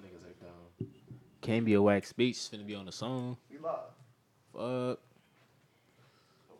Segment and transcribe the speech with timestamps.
[0.00, 0.88] niggas are dumb.
[1.40, 2.36] Can't be a wax speech.
[2.36, 3.36] It's finna be on the song.
[3.50, 3.72] We live.
[4.52, 4.62] Fuck.
[4.62, 4.96] A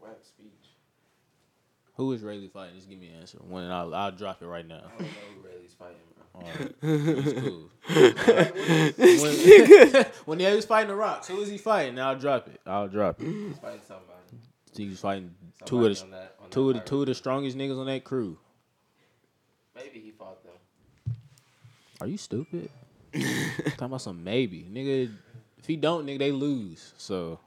[0.02, 0.46] wax speech.
[1.96, 2.76] Who is Rayleigh fighting?
[2.76, 3.38] Just give me an answer.
[3.46, 4.82] When I'll, I'll drop it right now.
[4.86, 6.42] I don't know who Rayleigh's fighting, bro.
[6.42, 6.74] Alright.
[6.82, 7.70] It's cool.
[9.94, 11.98] when, when he was fighting the Rocks, who is he fighting?
[11.98, 12.60] I'll drop it.
[12.66, 13.26] I'll drop it.
[13.26, 14.06] He's fighting somebody.
[14.76, 15.34] He's fighting
[15.64, 17.78] two of the on that, on two of the that two of the strongest niggas
[17.78, 18.38] on that crew.
[19.74, 19.92] pirate.
[19.92, 20.54] Maybe he fought them.
[22.00, 22.70] Are you stupid?
[23.14, 25.10] Talking about some maybe, nigga.
[25.58, 26.92] If he don't, nigga, they lose.
[26.96, 27.38] So,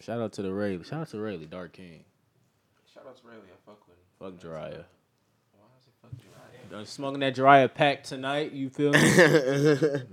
[0.00, 0.82] shout out to the Ray.
[0.82, 2.04] Shout out to Rayleigh, Dark King.
[2.92, 3.40] Shout out to Rayleigh.
[3.44, 4.40] I fuck with him.
[4.40, 4.84] Fuck Jiraiya.
[5.52, 6.70] Why is it fuck Jiraiya?
[6.70, 8.52] Done smoking that Jiraiya pack tonight.
[8.52, 8.98] You feel me?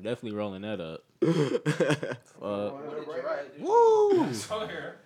[0.04, 1.04] Definitely rolling that up.
[1.22, 2.74] Fuck.
[2.74, 3.64] What did Jiraiya do?
[3.64, 4.98] Woo, So here.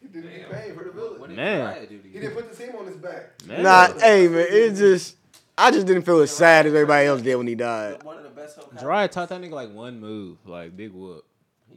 [0.00, 1.18] He didn't get paid for the village.
[1.20, 1.86] What did Man.
[1.88, 3.32] Do He didn't put the team on his back.
[3.46, 3.62] man.
[3.62, 5.16] Nah, hey man, it just
[5.58, 8.02] I just didn't feel as sad as everybody else did when he died.
[8.04, 11.24] One of the best Jiraiya taught that nigga like one move, like big whoop.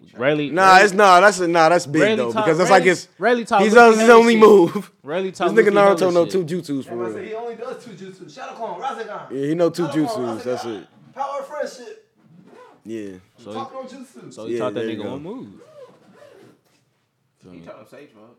[0.02, 0.20] He tried.
[0.22, 0.52] Rayleigh.
[0.52, 3.46] Nah, it's nah, that's nah, that's big Rayleigh though because that's like Rayleigh- his Rayleigh
[3.46, 4.40] taught he's Luffy on his only shit.
[4.42, 4.92] move.
[5.04, 7.18] Rayleigh This taught nigga Luffy Naruto know two jutsus for real.
[7.18, 8.34] he only does two jutsu.
[8.34, 9.32] Shadow Clone, Rasengan.
[9.32, 10.44] Yeah, he know two Shadow jutsus.
[10.44, 10.88] That's it.
[11.16, 12.06] Power of friendship.
[12.86, 13.12] Yeah.
[13.38, 14.34] So he, Talking jutsu.
[14.34, 15.48] so he Yeah, taught that there you nigga one move.
[17.52, 18.36] He taught him Sage Mode.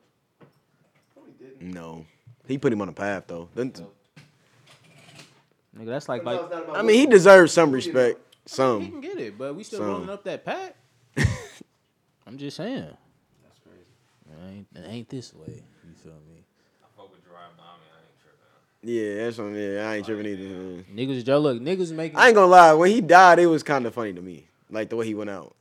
[1.16, 1.74] No, he didn't.
[1.74, 2.06] No.
[2.46, 3.48] He put him on a path though.
[3.54, 3.72] Then-
[5.80, 8.20] Nigga, that's like like it's not about I mean, he deserves some respect.
[8.46, 8.80] Some.
[8.80, 9.88] he can get it, but we still Some.
[9.88, 10.76] rolling up that pack.
[12.26, 12.90] I'm just saying.
[13.44, 13.86] That's crazy.
[14.28, 15.62] It ain't, it ain't this way.
[15.86, 16.44] You feel me?
[16.82, 18.82] I fuck with Jiraiya, but I mean, I ain't tripping.
[18.82, 20.42] Yeah, that's what yeah, I ain't tripping either.
[20.42, 20.84] man.
[20.94, 22.18] Niggas, Joe, look, niggas making.
[22.18, 24.48] I ain't gonna lie, when he died, it was kind of funny to me.
[24.68, 25.54] Like the way he went out.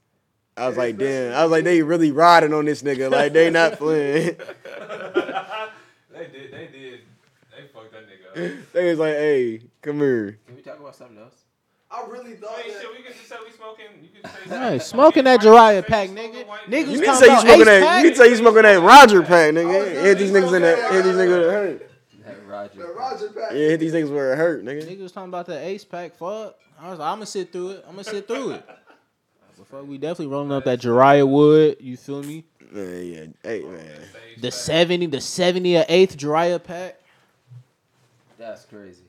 [0.57, 1.33] I was like, damn.
[1.33, 3.09] I was like, they really riding on this nigga.
[3.09, 4.35] Like they not playing.
[6.11, 7.01] They did, they did,
[7.55, 8.18] they fucked that nigga up.
[8.73, 10.37] they was like, hey, come here.
[10.47, 11.35] Can we talk about something else?
[11.91, 12.81] I really thought I that.
[12.81, 13.85] shit, we could just say we smoking.
[14.01, 16.45] You could say Hey, smoking that Jiraiya pack, nigga.
[16.67, 17.97] Niggas You was need to say you smoking that.
[17.97, 19.63] You need to say you smoking that Roger pack, nigga.
[19.63, 20.77] gonna Hit these niggas in that.
[20.77, 20.91] that.
[20.91, 21.91] Hit these niggas where it hurt.
[22.25, 22.79] That Roger.
[22.79, 23.51] The Roger pack.
[23.51, 24.83] Yeah, hit these niggas where it hurt, nigga.
[24.87, 26.15] Niggas was talking about the Ace pack.
[26.15, 26.55] Fuck.
[26.79, 27.83] I was like, I'm gonna sit through it.
[27.87, 28.69] I'm gonna sit through it.
[29.57, 31.77] But fuck, we definitely rolling up that Jiraiya wood.
[31.81, 32.45] You feel me?
[32.73, 33.25] Yeah, yeah.
[33.43, 33.99] Hey man.
[34.39, 36.98] The seventy, the seventy or eighth Jiraiya pack.
[38.39, 39.03] That's crazy.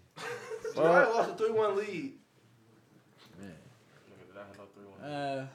[0.74, 2.12] Jiraiya lost a 3 1 lead.
[3.38, 3.54] Man.
[4.26, 5.10] did I no three one?
[5.10, 5.46] Uh,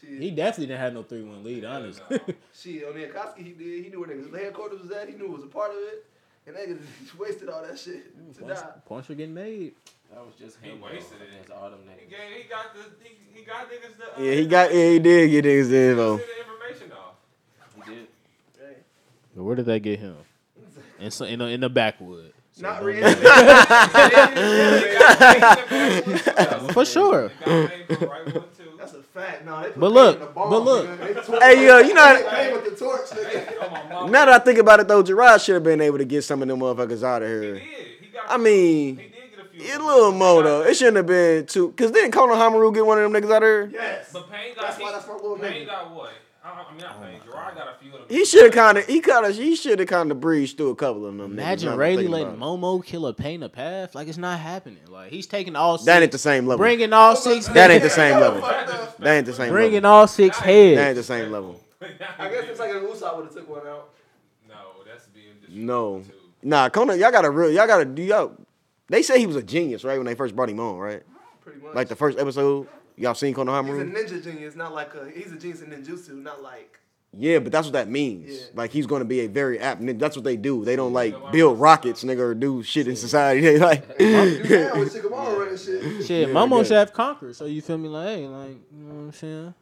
[0.00, 0.20] Shit.
[0.22, 1.64] he definitely didn't have no three one lead.
[1.64, 2.18] Honestly.
[2.54, 3.84] Shit, on the Akatsuki, he did.
[3.84, 5.08] He knew where niggas' headquarters was at.
[5.08, 6.06] He knew it was a part of it.
[6.46, 8.04] And niggas just wasted all that shit
[8.36, 8.68] to points, die.
[8.86, 9.74] points were getting made.
[10.10, 10.80] That was just He him.
[10.80, 11.28] wasted though, it.
[11.30, 14.18] against all them He, gave, he got the, he, he got niggas the.
[14.20, 14.74] Uh, Yeah, he got.
[14.74, 16.16] Yeah, he did get niggas the info.
[16.16, 17.14] the information off.
[17.86, 18.06] He did.
[18.58, 18.76] Hey.
[19.36, 20.16] But where did they get him?
[20.98, 22.32] In so, in, the, in the backwood.
[22.52, 23.02] So Not really.
[26.72, 27.30] For sure.
[28.78, 29.44] That's a fact.
[29.44, 30.86] No, they But look, the bomb, but look.
[30.88, 31.14] nigga.
[31.14, 32.16] They tore- Hey, yo, you know.
[32.16, 32.22] They
[32.62, 33.00] paid torch.
[34.10, 36.42] Now that I think about it though, Jiraiya should have been able to get some
[36.42, 37.54] of them motherfuckers out of He here.
[37.54, 37.62] did.
[38.00, 38.30] He got.
[38.30, 39.78] I mean, he did get a few.
[39.78, 40.62] a little more though.
[40.62, 41.72] It shouldn't have been too.
[41.72, 43.70] Cause didn't Konohamaru get one of them niggas out of here?
[43.72, 44.10] Yes.
[44.12, 44.62] But Pain got.
[44.64, 46.12] That's he, why that's my little Pain got what?
[46.56, 47.20] I, I mean, oh not Pain.
[47.20, 48.16] Jiraiya got a few of them.
[48.16, 48.86] He should have kind of.
[48.86, 49.34] He kind of.
[49.36, 51.32] He should have kind of breezed through a couple of them.
[51.32, 52.36] Imagine now Rayleigh letting.
[52.36, 53.94] Momo kill a pain a path.
[53.94, 54.78] Like it's not happening.
[54.88, 56.58] Like he's taking all six, That ain't the same level.
[56.58, 58.40] bringing all six, That ain't the same level.
[58.40, 60.76] That ain't the same bringing all six heads.
[60.76, 61.60] That ain't the same level.
[61.82, 63.90] I guess it's like if Usopp would have took one out.
[64.48, 64.54] No,
[64.86, 66.00] that's being No.
[66.06, 66.12] too.
[66.42, 67.50] Nah, Kono, y'all gotta real.
[67.50, 68.32] Y'all gotta do y'all.
[68.88, 69.96] They say he was a genius, right?
[69.98, 71.02] When they first brought him on, right?
[71.42, 71.74] Pretty much.
[71.74, 72.66] Like the first episode.
[72.96, 75.10] Y'all seen Kono He's a ninja genius, not like a.
[75.10, 76.78] He's a genius in ninjutsu, not like.
[77.12, 78.30] Yeah, but that's what that means.
[78.30, 78.46] Yeah.
[78.54, 79.82] Like he's gonna be a very apt.
[79.82, 79.98] ninja.
[79.98, 80.64] That's what they do.
[80.64, 83.40] They don't like build rockets, nigga, or do shit in society.
[83.42, 83.84] They like.
[83.98, 84.12] You
[84.48, 86.06] down with Shikamaru running shit.
[86.06, 86.68] Shit, Yeah, Momo guess.
[86.68, 87.34] should have conquered.
[87.34, 87.88] So you feel me?
[87.88, 89.54] Like, hey, like, you know what I'm saying?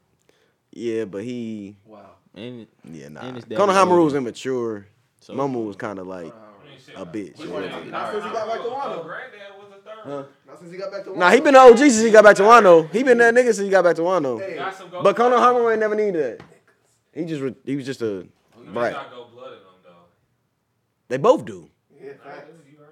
[0.72, 1.76] yeah, but he.
[1.86, 2.10] Wow.
[2.34, 3.20] And Yeah, nah.
[3.22, 4.16] And his was Hamaru was older.
[4.18, 4.86] immature.
[5.20, 6.32] So- Momo was kind of like.
[6.34, 7.38] I mean, shit, A bitch.
[7.38, 7.78] we Yeah.
[9.88, 11.14] Wanted to- Not since he got back to Wano.
[11.18, 11.18] Granddad was a third.
[11.18, 11.18] Huh?
[11.18, 11.18] Not since he got back to.
[11.18, 12.90] Nah, he been an OG since he got back to Wano.
[12.92, 14.38] He been that nigga since he got back to Wano.
[14.40, 14.56] Hey,
[15.02, 16.46] But Kono gold- ain't never needed that.
[17.14, 18.30] He just re- he was just a mean,
[18.66, 18.92] he brat.
[18.92, 19.90] got gold blood in him, though.
[21.08, 21.68] They both do.
[22.00, 22.46] Yeah, Nah, facts.
[22.70, 22.90] you right.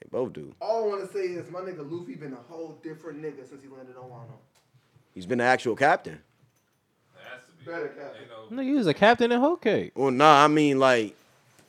[0.00, 0.54] They both do.
[0.60, 3.62] All I want to say is my nigga Luffy been a whole different nigga since
[3.62, 4.38] he landed on Wano.
[5.14, 6.20] He's been the actual captain.
[7.14, 7.70] That has to be.
[7.70, 8.56] Better captain.
[8.56, 9.92] No- he was a captain in Whole Cake.
[9.94, 11.14] Well, nah, I mean like,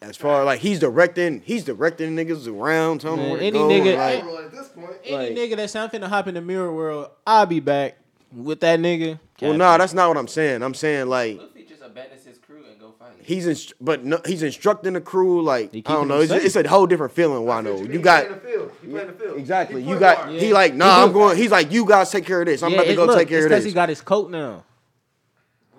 [0.01, 3.59] as far like he's directing, he's directing niggas around, telling them Man, where to any
[3.59, 3.67] go.
[3.67, 6.41] nigga- like, Well, at this point, Any Like- nigga that's I'm finna hop in the
[6.41, 7.97] mirror world, I'll be back
[8.35, 9.19] with that nigga.
[9.41, 10.61] well, nah, that's not what I'm saying.
[10.63, 13.09] I'm saying like, Luffy just abandons his crew and go fight.
[13.21, 15.41] He's inst- but no, he's instructing the crew.
[15.41, 17.45] Like I don't know, it's, it's a whole different feeling.
[17.45, 18.71] That's Wano, what you got He the field.
[18.81, 19.37] He playing the field.
[19.37, 19.83] exactly.
[19.83, 20.17] He You got.
[20.27, 20.39] guard.
[20.39, 21.35] He like, nah, I'm going.
[21.37, 22.63] He's like, you guys take care of this.
[22.63, 24.63] I'm about to go look, take care it's of because he got his coat now.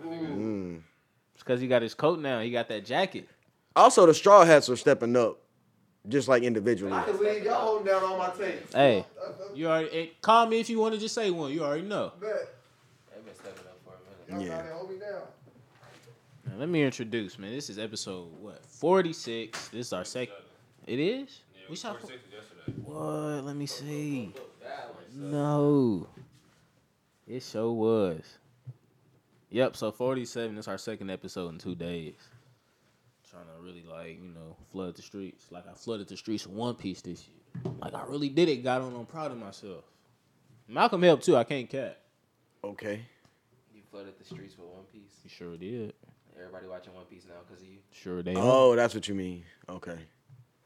[0.05, 0.81] Mm.
[1.35, 2.41] It's because he got his coat now.
[2.41, 3.29] He got that jacket.
[3.77, 5.39] Also, the straw hats are stepping up,
[6.09, 6.93] just like individually.
[6.93, 8.75] I can leave y'all holding down all my tapes.
[8.75, 9.45] Hey, uh-huh.
[9.55, 11.53] you already call me if you want to just say one.
[11.53, 12.13] You already know.
[12.21, 12.31] Bet.
[13.15, 14.49] They've been stepping up for a minute.
[14.49, 14.73] Yeah.
[14.73, 15.23] hold me down.
[16.47, 17.53] Now, let me introduce, man.
[17.53, 19.69] This is episode what forty six.
[19.69, 20.35] This is our second.
[20.87, 21.43] It is.
[21.55, 22.01] Yeah, We shot.
[22.01, 22.81] 46 yesterday.
[22.85, 23.45] What?
[23.45, 24.33] Let me see.
[25.15, 26.09] No.
[27.29, 28.23] It sure was.
[29.51, 32.15] Yep, so 47 is our second episode in two days.
[33.31, 35.47] Trying to really, like, you know, flood the streets.
[35.53, 37.73] Like, I flooded the streets with One Piece this year.
[37.81, 38.65] Like, I really did it.
[38.65, 38.95] Got on.
[38.97, 39.85] I'm proud of myself.
[40.67, 41.37] Malcolm helped, too.
[41.37, 41.97] I can't cap.
[42.65, 43.01] Okay.
[43.73, 45.13] You flooded the streets with One Piece.
[45.23, 45.93] You sure did.
[46.37, 47.79] Everybody watching One Piece now because of you.
[47.93, 49.45] Sure they Oh, that's what you mean.
[49.69, 49.99] Okay.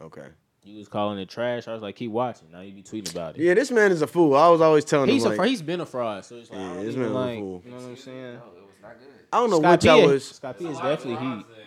[0.01, 0.27] Okay.
[0.63, 1.69] You was calling it trash.
[1.69, 2.51] I was like, keep watching.
[2.51, 3.43] Now you be tweeting about it.
[3.43, 4.35] Yeah, this man is a fool.
[4.35, 5.49] I was always telling He's him a like.
[5.51, 6.25] He's been a fraud.
[6.25, 7.63] So it's like, Yeah, this man was a fool.
[7.65, 8.17] you know what I'm saying?
[8.17, 9.09] No, it was not good.
[9.31, 9.87] I don't know Scott what P.
[9.87, 10.25] y'all was.
[10.31, 11.64] Scott P is a lot of definitely lines heat.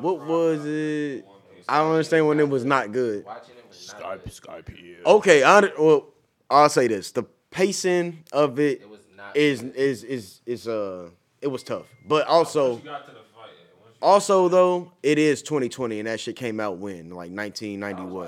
[0.00, 1.24] What was it?
[1.68, 3.24] I don't understand when it was not good.
[3.24, 4.32] Watching it was not good.
[4.32, 5.04] Skype.
[5.06, 6.08] Okay, I well,
[6.50, 9.74] I'll say this: the pacing of it It was not is good.
[9.76, 11.10] is is is uh,
[11.40, 11.86] it was tough.
[12.06, 15.98] But also, you got to the fight, yeah, once you- also though, it is 2020,
[16.00, 18.26] and that shit came out when, like I 1990 what?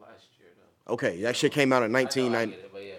[0.00, 0.48] last year
[0.86, 0.94] though.
[0.94, 2.54] Okay, that shit came out in I know, I 1990.
[2.54, 2.94] it, yeah.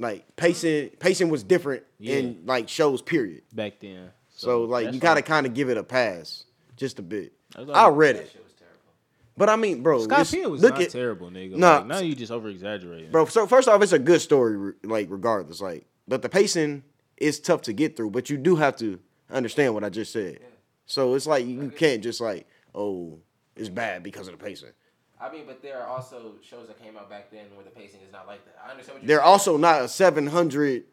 [0.00, 2.16] Like pacing, pacing was different Yeah.
[2.16, 3.00] in like shows.
[3.02, 3.42] Period.
[3.52, 4.10] Back then.
[4.34, 6.44] So like you gotta kind of give it a pass,
[6.78, 7.32] just a bit.
[7.54, 8.76] that's like- I read it, shit was terrible.
[9.36, 11.56] but I mean, bro, Scott it's- Penn was look not at terrible, nigga.
[11.56, 11.78] Nah.
[11.78, 13.10] Like, now you just over exaggerating.
[13.10, 13.26] bro.
[13.26, 15.60] So first off, it's a good story, like regardless.
[15.60, 16.84] Like, but the pacing
[17.18, 18.10] is tough to get through.
[18.10, 18.98] But you do have to
[19.30, 20.38] understand what I just said.
[20.86, 23.18] So it's like you can't just like, oh,
[23.56, 24.70] it's bad because of the pacing.
[25.20, 28.00] I mean, but there are also shows that came out back then where the pacing
[28.06, 28.54] is not like that.
[28.64, 29.28] I understand what you're They're saying.
[29.28, 30.84] also not a seven hundred,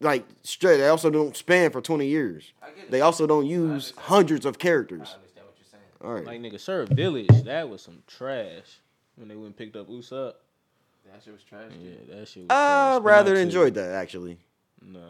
[0.00, 0.78] like straight.
[0.78, 2.52] They also don't span for twenty years.
[2.60, 2.90] I get it.
[2.90, 5.14] They also don't use hundreds of I characters.
[5.14, 5.84] understand what you're saying.
[6.02, 6.24] All right.
[6.24, 8.80] like nigga, Syrup Village, that was some trash.
[9.16, 10.34] When they went and picked up Usopp.
[11.12, 11.72] That shit was trash.
[11.80, 13.02] Yeah, that shit was I trash.
[13.02, 14.38] rather Not enjoyed that actually.
[14.80, 15.00] No.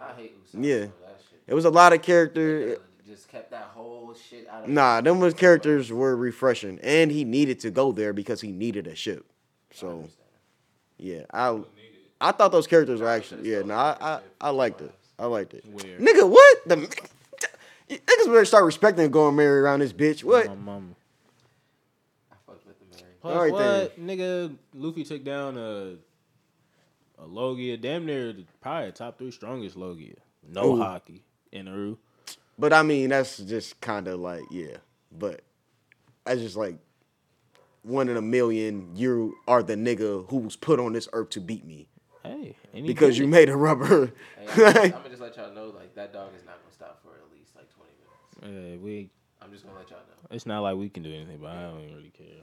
[0.00, 0.64] I hate Usopp.
[0.64, 0.78] Yeah.
[0.78, 1.40] That shit.
[1.46, 2.66] It was a lot of character.
[2.68, 2.76] They
[3.06, 7.24] Just kept that whole shit out of Nah, them was characters were refreshing, and he
[7.24, 9.26] needed to go there because he needed a ship.
[9.72, 10.08] So
[10.96, 11.60] yeah, I
[12.20, 13.60] I thought those characters were actually yeah.
[13.62, 14.92] No, I I, I liked it.
[15.18, 15.64] I liked it.
[15.66, 15.98] Where?
[15.98, 16.88] Nigga, what the
[17.98, 20.24] niggas better start respecting going married around this bitch.
[20.24, 20.46] What?
[20.46, 20.86] My mama.
[22.30, 23.12] I fucked with the Mary.
[23.20, 24.00] Plus, Alright what?
[24.00, 25.96] Nigga, Luffy took down a
[27.18, 30.16] a Logia, damn near probably a top three strongest Logia.
[30.46, 30.76] No Ooh.
[30.80, 31.96] hockey in Aru.
[32.58, 34.76] But I mean, that's just kind of like yeah.
[35.10, 35.42] But
[36.24, 36.76] that's just like
[37.82, 38.90] one in a million.
[38.94, 41.88] You are the nigga who was put on this earth to beat me
[42.24, 44.12] Hey, because you made a rubber.
[44.38, 46.72] Hey, I'm, gonna, I'm gonna just let y'all know, like that dog is not gonna
[46.72, 48.23] stop for at least like 20 minutes.
[48.42, 49.10] Yeah, we.
[49.42, 50.28] I'm just gonna let y'all know.
[50.30, 52.42] It's not like we can do anything, but I don't even really care.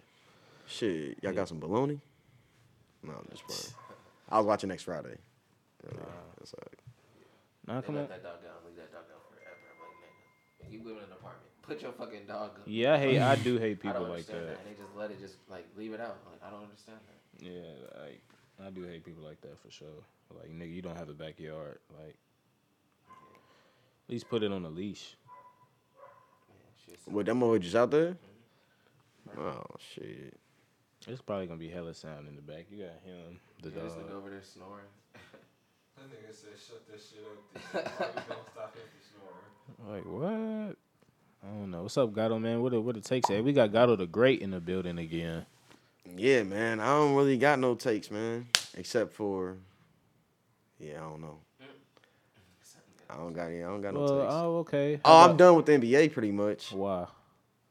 [0.68, 2.00] Shit, y'all got some bologna?
[3.04, 3.74] No, I'm just playing.
[4.30, 5.18] I was watching next Friday.
[5.84, 5.98] Yeah,
[6.38, 6.80] that's all right.
[7.68, 8.10] Nah, They come let on.
[8.10, 8.54] that dog down.
[8.66, 9.58] Leave that dog down forever.
[9.74, 11.50] I'm like, nigga, you live in an apartment.
[11.64, 12.62] Put your fucking dog up.
[12.66, 13.20] Yeah, I hate.
[13.20, 14.58] I do hate I people don't like understand that.
[14.62, 16.18] And they just let it just like leave it out.
[16.30, 17.46] Like I don't understand that.
[17.46, 18.22] Yeah, like
[18.64, 20.06] I do hate people like that for sure.
[20.40, 21.80] Like nigga, you don't have a backyard.
[22.00, 22.16] Like
[24.08, 25.16] at least put it on a leash.
[26.92, 28.18] Yeah, What them over just out there?
[29.38, 30.38] Oh shit.
[31.08, 32.66] It's probably gonna be hella sound in the back.
[32.70, 34.18] You got him, the yeah, this nigga dog.
[34.18, 34.86] over there snoring.
[35.98, 38.00] That nigga said, shut that shit up.
[38.00, 39.94] Why you don't stop him from snoring?
[39.94, 40.76] Like what?
[41.44, 41.82] I don't know.
[41.84, 42.62] What's up, Gato man?
[42.62, 43.28] What it, what it takes?
[43.30, 45.46] Hey, we got Gato the Great in the building again.
[46.16, 46.80] Yeah, man.
[46.80, 48.48] I don't really got no takes, man.
[48.76, 49.58] Except for
[50.80, 51.38] Yeah, I don't know.
[53.12, 54.34] I don't got yeah, I don't got no Well, takes.
[54.34, 55.02] oh okay.
[55.04, 56.72] oh, How I'm done with the NBA pretty much.
[56.72, 57.08] about- Why?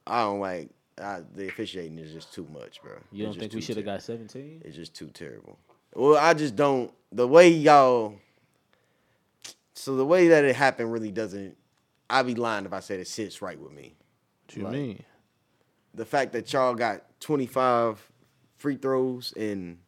[0.06, 0.70] I don't like
[1.00, 2.92] I, the officiating is just too much, bro.
[3.12, 4.60] You don't think we should have got seventeen?
[4.64, 5.58] It's just too terrible.
[5.94, 6.92] Well, I just don't.
[7.12, 8.14] The way y'all.
[9.74, 11.56] So the way that it happened really doesn't.
[12.08, 13.94] I'd be lying if I said it sits right with me.
[14.46, 15.02] What you Like, mean?
[15.94, 18.10] The fact that y'all got 25
[18.58, 19.78] free throws in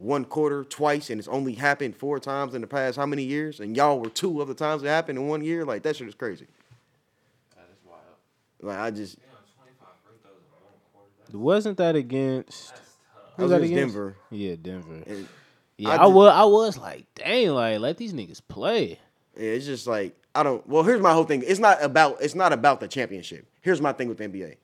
[0.00, 3.60] one quarter twice, and it's only happened four times in the past how many years?
[3.60, 5.64] And y'all were two of the times it happened in one year.
[5.64, 6.46] Like that shit is crazy.
[7.54, 8.00] That is wild.
[8.60, 9.16] Like I just.
[9.16, 9.26] Damn,
[9.58, 11.08] 25 free throws in one quarter.
[11.26, 12.70] That's, Wasn't that against?
[12.74, 12.80] that's
[13.36, 13.94] Who was that against against?
[13.94, 14.16] Denver.
[14.30, 15.02] Yeah, Denver.
[15.06, 15.28] And
[15.76, 16.32] Yeah, I I, was.
[16.32, 18.98] I was like, dang, like let these niggas play.
[19.36, 20.66] Yeah, it's just like I don't.
[20.66, 21.44] Well, here's my whole thing.
[21.46, 22.22] It's not about.
[22.22, 23.46] It's not about the championship.
[23.60, 24.56] Here's my thing with the NBA.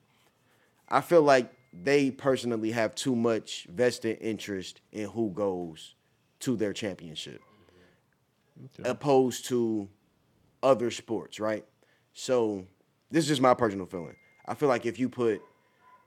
[0.89, 1.53] I feel like
[1.83, 5.95] they personally have too much vested interest in who goes
[6.41, 7.41] to their championship,
[8.85, 9.89] opposed to
[10.63, 11.65] other sports, right?
[12.13, 12.65] So
[13.11, 14.17] this is just my personal feeling.
[14.47, 15.43] I feel like if you put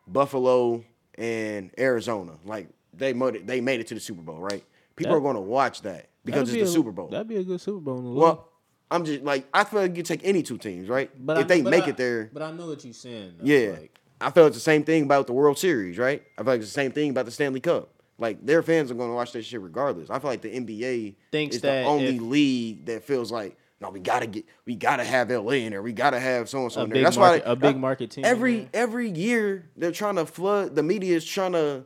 [0.08, 0.84] Buffalo
[1.18, 4.64] and Arizona, like they made it, they made it to the Super Bowl, right?
[4.96, 7.08] People That- are going to watch that because it's be the a- Super Bowl.
[7.10, 7.98] That'd be a good Super Bowl.
[8.00, 8.20] In the league.
[8.20, 8.50] Well,
[8.92, 11.12] I'm just like I feel like you take any two teams, right?
[11.24, 13.36] but if I- they but make I- it there, But I know what you're saying.
[13.38, 13.46] though.
[13.46, 13.72] yeah.
[13.80, 16.24] Like, I feel it's the same thing about the World Series, right?
[16.38, 17.90] I feel like it's the same thing about the Stanley Cup.
[18.18, 20.10] Like their fans are going to watch that shit regardless.
[20.10, 23.58] I feel like the NBA Thinks is that the only if- league that feels like
[23.82, 26.70] no, we gotta get, we gotta have LA in there, we gotta have so and
[26.72, 27.02] so in there.
[27.02, 28.26] That's market, why a big market team.
[28.26, 31.86] every every year they're trying to flood the media is trying to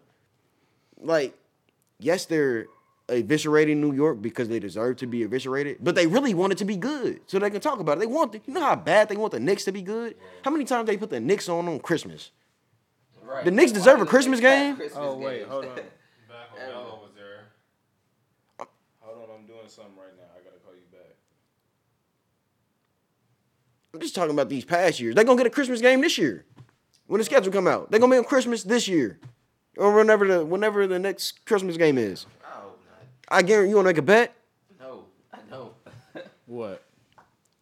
[0.99, 1.35] like
[1.99, 2.65] yes they're
[3.09, 6.65] eviscerating New York because they deserve to be eviscerated, but they really want it to
[6.65, 7.99] be good so they can talk about it.
[7.99, 10.15] They want the, you know how bad they want the Knicks to be good.
[10.43, 12.31] How many times they put the Knicks on on Christmas?
[13.21, 13.43] Right.
[13.45, 14.75] The Knicks Why deserve do a Christmas game?
[14.75, 15.49] Christmas Oh, wait, games?
[15.51, 15.75] hold on.
[15.75, 15.85] Back
[16.53, 16.73] when Ever.
[16.79, 17.45] Was there.
[18.99, 20.23] Hold on, I'm doing something right now.
[20.35, 21.15] I gotta call you back.
[23.93, 25.15] I'm just talking about these past years.
[25.15, 26.45] They're gonna get a Christmas game this year
[27.07, 27.91] when the schedule come out.
[27.91, 29.19] They're gonna be on Christmas this year
[29.77, 32.25] or whenever the whenever the next Christmas game is.
[33.29, 33.45] I hope not.
[33.45, 34.35] I guarantee you want to make a bet.
[34.79, 35.73] No, I know.
[36.45, 36.83] What?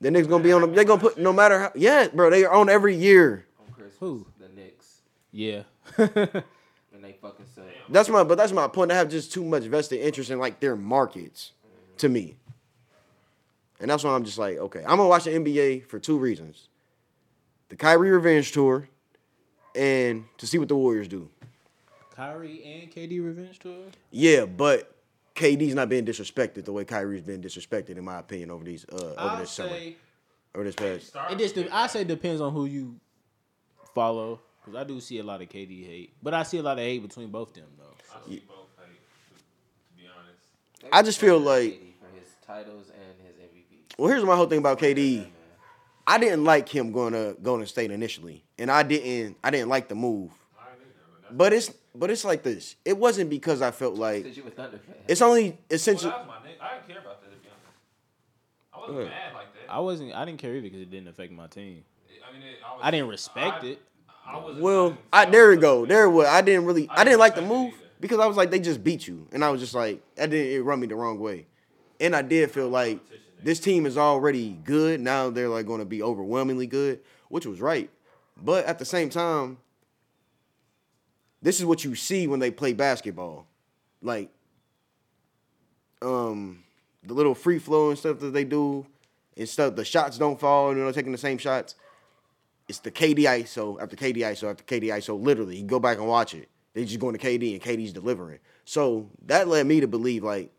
[0.01, 0.61] The Knicks gonna be on.
[0.61, 1.71] The, they're gonna put no matter how.
[1.75, 3.45] Yeah, bro, they are on every year.
[3.59, 4.25] On Christmas, Who?
[4.39, 5.01] the Knicks,
[5.31, 5.63] Yeah.
[5.97, 7.65] and they fucking suck.
[7.87, 8.89] That's my, but that's my point.
[8.89, 11.97] They have just too much vested interest in like their markets, mm-hmm.
[11.97, 12.35] to me.
[13.79, 16.67] And that's why I'm just like, okay, I'm gonna watch the NBA for two reasons:
[17.69, 18.89] the Kyrie revenge tour,
[19.75, 21.29] and to see what the Warriors do.
[22.15, 23.85] Kyrie and KD revenge tour.
[24.09, 24.95] Yeah, but
[25.35, 28.95] KD's not being disrespected the way Kyrie's been disrespected, in my opinion, over these uh
[28.95, 29.77] over I this summer,
[30.55, 31.15] over this past.
[31.31, 31.55] It just.
[31.55, 32.95] de- I say it depends on who you
[33.93, 34.39] follow.
[34.65, 36.83] Cause I do see a lot of KD hate, but I see a lot of
[36.83, 37.95] hate between both them though.
[38.13, 40.93] I see both hate, to, to be honest.
[40.93, 43.97] I just feel like- for his titles and his MVP.
[43.97, 45.25] Well, here's my whole thing about KD.
[46.05, 49.37] I didn't like him going to Golden State initially, and I didn't.
[49.43, 50.31] I didn't like the move.
[50.59, 52.75] I ain't either, but that's, But it's but it's like this.
[52.85, 54.95] It wasn't because I felt like Because you a Thunder fan.
[55.07, 56.11] it's only well, essentially.
[56.11, 56.61] that was my nigga.
[56.61, 58.73] I didn't care about that to be honest.
[58.73, 59.07] I wasn't Good.
[59.09, 59.73] mad like that.
[59.73, 60.13] I wasn't.
[60.15, 61.83] I didn't care either because it didn't affect my team.
[62.27, 63.81] I mean, it, I, was, I didn't respect I, it.
[64.25, 65.85] I wasn't Well, I there we go.
[65.85, 66.27] There it was.
[66.27, 66.87] I didn't really.
[66.89, 69.27] I I didn't didn't like the move because I was like they just beat you,
[69.31, 71.45] and I was just like that didn't it run me the wrong way,
[71.99, 73.17] and I did feel like eh?
[73.43, 75.01] this team is already good.
[75.01, 77.89] Now they're like going to be overwhelmingly good, which was right,
[78.41, 79.57] but at the same time,
[81.41, 83.47] this is what you see when they play basketball,
[84.01, 84.29] like
[86.01, 86.63] um
[87.03, 88.85] the little free flow and stuff that they do,
[89.37, 89.75] and stuff.
[89.75, 91.75] The shots don't fall, you know, taking the same shots
[92.71, 95.21] it's the KD ISO after KD ISO after KD ISO.
[95.21, 96.47] Literally, you go back and watch it.
[96.73, 98.39] They just going to KD and KD's delivering.
[98.63, 100.51] So that led me to believe like,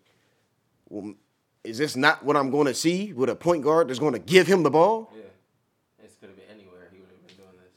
[0.90, 1.14] well,
[1.64, 4.18] is this not what I'm going to see with a point guard that's going to
[4.18, 5.10] give him the ball?
[5.16, 5.22] Yeah.
[6.02, 6.90] This could have been anywhere.
[6.92, 7.72] He would have been doing this.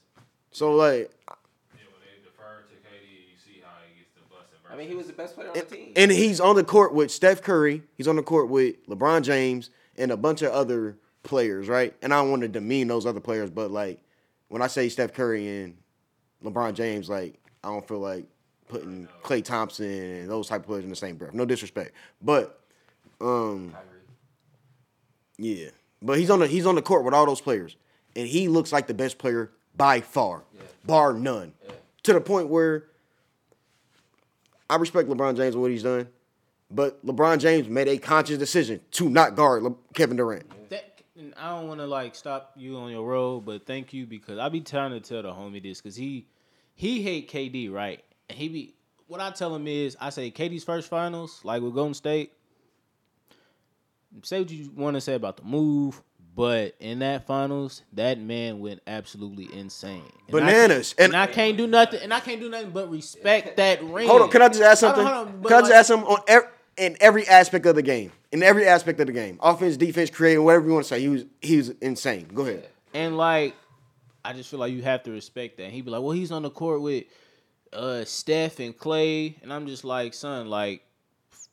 [0.51, 4.51] So like, Yeah, when they defer to KD, you see how he gets the bus
[4.51, 5.93] and I mean, he was the best player on and, the team.
[5.95, 7.81] and he's on the court with Steph Curry.
[7.95, 11.95] He's on the court with LeBron James and a bunch of other players, right?
[12.01, 13.99] And I don't want to demean those other players, but like
[14.49, 15.77] when I say Steph Curry and
[16.43, 18.25] LeBron James, like I don't feel like
[18.67, 21.33] putting Klay Thompson and those type of players in the same breath.
[21.33, 22.59] No disrespect, but
[23.21, 23.85] um, Kyrie.
[25.37, 25.69] yeah,
[26.01, 27.77] but he's on the he's on the court with all those players,
[28.15, 30.61] and he looks like the best player by far, Yeah.
[30.85, 31.53] bar none.
[31.63, 31.71] Yeah.
[32.03, 32.85] To the point where
[34.69, 36.07] I respect LeBron James and what he's done,
[36.71, 40.69] but LeBron James made a conscious decision to not guard Le- Kevin Durant.
[40.69, 41.01] That
[41.37, 44.49] I don't want to like stop you on your road, but thank you because I
[44.49, 46.27] be trying to tell the homie this because he
[46.73, 48.73] he hate KD right, and he be
[49.07, 52.33] what I tell him is I say KD's first finals like with Golden State.
[54.23, 56.01] Say what you want to say about the move,
[56.35, 60.03] but in that finals, that man went absolutely insane.
[60.27, 60.93] And I Bananas.
[60.97, 64.07] and, And- I can't do nothing, and I can't do nothing but respect that ring.
[64.07, 65.13] Hold on, can I just ask Hold on, something?
[65.15, 67.75] hold on, but can I just like- ask something on every, in every aspect of
[67.75, 68.11] the game?
[68.31, 71.07] In every aspect of the game, offense, defense, creating, whatever you want to say, he
[71.07, 72.27] was he was insane.
[72.33, 72.67] Go ahead.
[72.93, 73.55] And like,
[74.25, 75.63] I just feel like you have to respect that.
[75.65, 77.05] And he'd be like, well, he's on the court with
[77.71, 80.81] uh Steph and Klay, and I'm just like, son, like,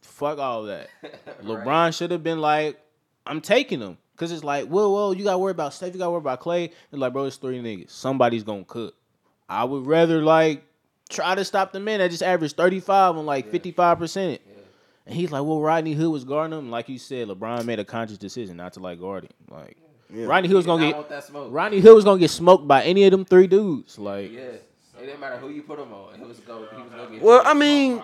[0.00, 0.88] fuck all that.
[1.44, 2.80] LeBron should have been like,
[3.26, 3.98] I'm taking him.
[4.16, 6.66] Cause it's like, whoa, whoa, you gotta worry about Steph, you gotta worry about Klay.
[6.66, 7.90] It's like, bro, it's three niggas.
[7.90, 8.94] Somebody's gonna cook.
[9.48, 10.62] I would rather like
[11.08, 14.38] try to stop the man that just averaged 35 on like 55%.
[15.06, 16.70] And he's like, well, Rodney Hood was guarding him.
[16.70, 19.30] Like you said, LeBron made a conscious decision not to like guard him.
[19.50, 19.76] Like,
[20.14, 20.26] Yeah.
[20.26, 21.48] Rodney Hood was gonna get want that smoke.
[21.50, 23.98] Rodney Hood was gonna get smoked by any of them three dudes.
[23.98, 24.62] Like Yeah, it
[25.00, 26.20] didn't matter who you put him on.
[26.20, 26.66] It was go.
[26.76, 27.22] He was gonna get.
[27.22, 27.56] Well, smoked.
[27.56, 28.02] I mean,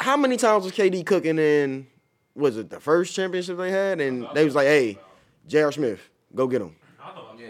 [0.00, 1.86] how many times was KD cooking in?
[2.34, 4.00] Was it the first championship they had?
[4.00, 4.98] And they was like, "Hey,
[5.48, 5.72] J.R.
[5.72, 6.00] Smith,
[6.34, 7.24] go get him." I know.
[7.38, 7.48] Yeah.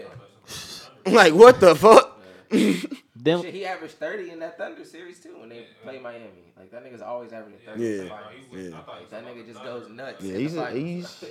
[1.05, 2.19] Like, what the fuck?
[2.49, 3.41] them.
[3.41, 6.25] Shit, he averaged thirty in that Thunder series too when they played Miami.
[6.57, 7.83] Like that nigga's always averaging thirty.
[7.83, 7.89] Yeah.
[7.89, 8.33] in the finals.
[8.51, 8.69] Yeah.
[8.87, 10.23] Like, that nigga just goes nuts.
[10.23, 10.75] Yeah, in he's a, finals.
[10.75, 11.25] he's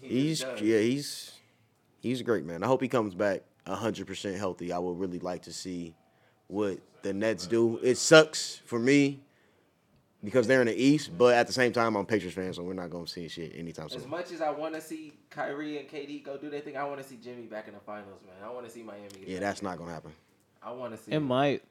[0.00, 0.60] He he's does.
[0.60, 1.32] yeah he's
[2.00, 2.62] he's a great man.
[2.62, 4.72] I hope he comes back hundred percent healthy.
[4.72, 5.94] I would really like to see
[6.46, 7.78] what the Nets do.
[7.82, 9.20] It sucks for me
[10.24, 12.62] because they're in the East, but at the same time, I'm a Patriots fan, so
[12.62, 14.00] we're not gonna see shit anytime soon.
[14.00, 16.84] As much as I want to see Kyrie and KD go do their thing, I
[16.84, 18.34] want to see Jimmy back in the finals, man.
[18.44, 19.08] I want to see Miami.
[19.26, 20.12] Yeah, that's not gonna happen.
[20.62, 21.12] I want to see.
[21.12, 21.62] It might.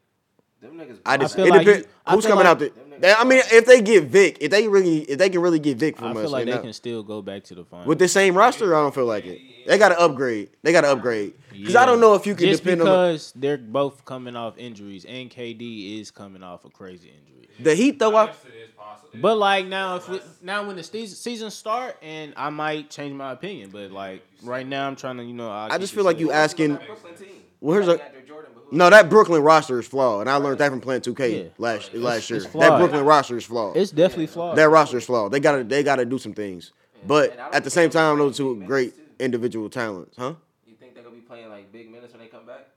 [0.61, 0.99] Them niggas.
[1.05, 1.85] I just feel it like depends.
[1.85, 2.69] you- I Who's feel coming like- out there?
[2.99, 5.77] They- I mean, if they get Vic, if they really, if they can really get
[5.77, 7.85] Vic I from feel us, like they not- can still go back to the final.
[7.85, 9.41] with the same roster, I don't feel like it.
[9.67, 10.51] They got to upgrade.
[10.63, 13.33] They got to upgrade because I don't know if you can just depend on because
[13.35, 17.44] they're both coming off injuries and KD is coming off a crazy injury.
[17.57, 17.99] The, the Heat.
[17.99, 19.09] Though I, Yes, it is possible.
[19.21, 23.13] But like now, if it, now when the season season start, and I might change
[23.13, 23.69] my opinion.
[23.71, 25.49] But like right now, I'm trying to you know.
[25.49, 26.73] I'll I just feel like you asking.
[26.73, 27.13] That Brooklyn.
[27.61, 30.35] Well, here's a- after Jordan, but who- No, that Brooklyn roster is flawed, and I
[30.35, 31.49] learned that from playing 2K Yeah.
[31.57, 32.41] last last year.
[32.41, 32.77] that.
[32.77, 33.77] Brooklyn roster is flawed.
[33.77, 34.57] It's definitely flawed.
[34.57, 35.31] that roster is flawed.
[35.31, 36.73] They gotta they gotta do some things,
[37.07, 40.33] but And I don't at the same time, those two great individual talents, huh?
[40.67, 42.67] You think they're gonna be playing like big minutes when they come back?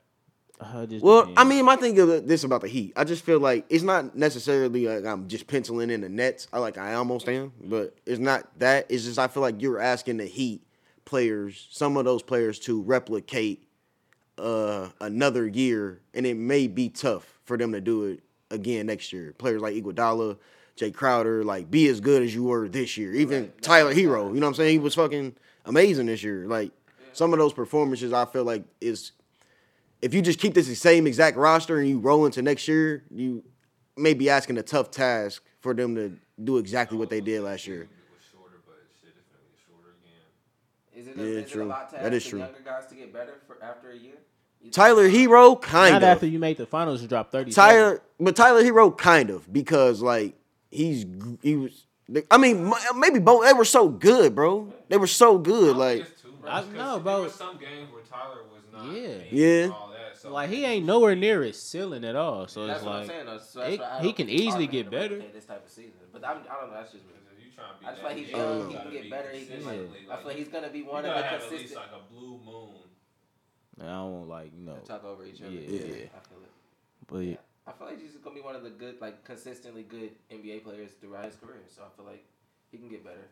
[0.61, 1.41] Uh, Well, depends.
[1.41, 4.17] I mean, my thing of this about the Heat, I just feel like it's not
[4.17, 6.49] necessarily like I'm just penciling in the Nets.
[6.53, 8.87] I like I almost am, but it's not that.
[8.89, 10.63] It's just I feel like you're asking the Heat
[11.05, 13.69] players, some of those players, to replicate
[14.37, 19.13] uh, another year, and it may be tough for them to do it again next
[19.13, 19.33] year.
[19.39, 20.39] Players like Iguodala,
[20.77, 23.15] Jae Crowder, like be as good as you were this year.
[23.15, 23.63] Even Right.
[23.63, 24.73] Tyler Herro, you know what I'm saying?
[24.73, 25.35] He was fucking
[25.65, 26.47] amazing this year.
[26.47, 26.73] Like
[27.13, 29.13] some of those performances, I feel like is
[30.03, 33.05] if you just keep this the same exact roster and you roll into next year,
[33.11, 33.43] you
[33.97, 36.13] may be asking a tough task for them to
[36.43, 37.83] do exactly what they did last year.
[37.83, 40.23] It was shorter, but shit is gonna get shorter again.
[40.95, 41.65] Is it, Yeah, it true.
[41.65, 42.39] a lot to That ask is the true.
[42.41, 44.15] younger guys to get better for after a year?
[44.61, 46.03] You think- Tyler Herro, kind not of.
[46.03, 47.51] Not after you make the finals, you drop thirty.
[47.53, 50.35] Tyler, but Tyler Herro, kind of, because like
[50.71, 51.05] he's
[51.43, 51.85] he was.
[52.31, 53.45] I mean, maybe both.
[53.45, 54.73] They were so good, bro.
[54.89, 55.77] They were so good.
[55.77, 56.07] I Like
[56.49, 58.85] think it's too much, I 'cause know, there was some games where Tyler was not.
[58.85, 59.19] Yeah.
[59.31, 59.67] Yeah.
[59.73, 62.47] All that, so like he ain't nowhere near his ceiling at all.
[62.49, 63.27] So That's it's what I'm like saying.
[63.27, 63.39] Though.
[63.39, 65.19] So that's it- why I he can easily get better.
[65.33, 66.75] This type of season, but I'm, I don't know.
[66.75, 67.13] That's just me.
[67.45, 68.59] You trying to be I just feel like he's that young.
[68.59, 69.31] good, uh, He can get be better.
[69.33, 69.77] He can like.
[69.79, 71.81] consistently, I feel like he's gonna be one of the have at least consistent.
[71.81, 72.75] like a blue moon.
[73.81, 74.77] I don't like you know.
[74.85, 75.51] Talk over each other.
[75.53, 75.79] Yeah.
[75.79, 76.53] I feel it.
[77.07, 77.37] But yeah.
[77.67, 80.91] I feel like he's gonna be one of the good, like consistently good NBA players
[81.01, 81.63] throughout his career.
[81.69, 82.25] So I feel like
[82.73, 83.29] he can get better.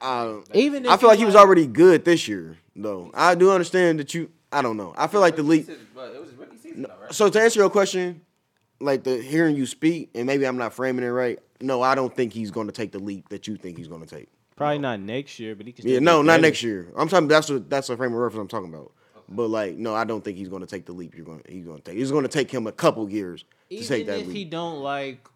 [0.00, 3.10] Um, even if I feel like he was like- already good this year, though.
[3.14, 4.30] I do understand that you.
[4.52, 4.94] I don't know.
[4.96, 5.66] I feel like the Rookie league.
[5.66, 7.12] season, But it was his rookie season, though, right?
[7.14, 8.20] So to answer your question,
[8.80, 11.38] like the hearing you speak, and maybe I'm not framing it right.
[11.60, 14.02] No, I don't think he's going to take the leap that you think he's going
[14.02, 14.28] to take.
[14.54, 15.82] Probably not next year, but he can.
[15.82, 16.42] Still Yeah, get no, not better.
[16.42, 16.92] next year.
[16.96, 17.28] I'm talking.
[17.28, 18.92] That's what that's the frame of reference I'm talking about.
[19.28, 21.16] But like, no, I don't think he's going to take the leap.
[21.16, 21.40] You're going.
[21.40, 21.98] to He's going to take.
[22.00, 25.26] It's going to take him a couple years to take that if he don't like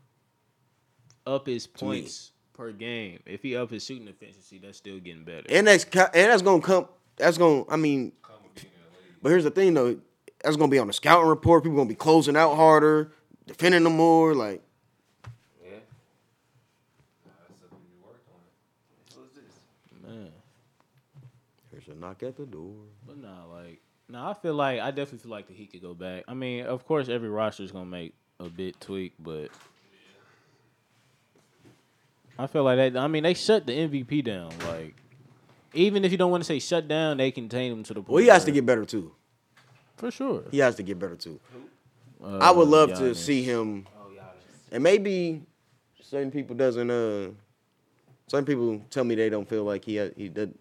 [1.27, 5.46] up his points per game, if he up his shooting efficiency, that's still getting better.
[5.49, 6.88] And that's and that's going to come.
[7.16, 7.64] That's going.
[7.64, 9.16] to I mean, Come with being in the league.
[9.23, 9.96] but here's the thing though.
[10.44, 11.62] That's going to be on the scouting report.
[11.62, 13.12] People going to be closing out harder,
[13.46, 14.35] defending them more.
[14.35, 14.62] Like,
[15.64, 15.70] Yeah.
[17.25, 18.40] Nah, That's something you worked on.
[18.44, 19.14] it.
[19.14, 20.07] Who's this?
[20.07, 20.31] Man.
[21.73, 22.75] there's a knock at the door.
[23.07, 25.94] But nah, like, nah, I feel like I definitely feel like that he could go
[25.94, 26.25] back.
[26.29, 29.49] I mean, of course, every roster is gonna make a bit tweak, but
[32.42, 32.96] I feel like that.
[32.96, 34.50] I mean, they shut the MVP down.
[34.68, 34.94] Like,
[35.74, 38.09] even if you don't want to say shut down, they contain him to the point.
[38.11, 39.12] Well, he has to get better too.
[39.96, 40.44] for sure.
[40.50, 41.38] He has to get better too.
[42.22, 44.11] Uh, I would love to see him Oh,
[44.72, 45.42] And maybe
[46.03, 47.31] certain people doesn't uh
[48.26, 50.55] certain people tell me they don't feel like he ha- he did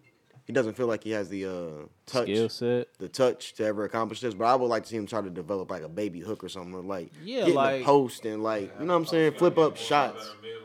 [0.46, 2.88] he doesn't feel like he has the uh touch skill set.
[2.98, 4.32] the touch to ever accomplish this.
[4.34, 6.48] But I would like to see him try to develop like a baby hook or
[6.48, 9.06] something or like Yeah, get in like- the post and like you know what I'm
[9.06, 10.18] saying, flip up shots.
[10.28, 10.62] Better mid-range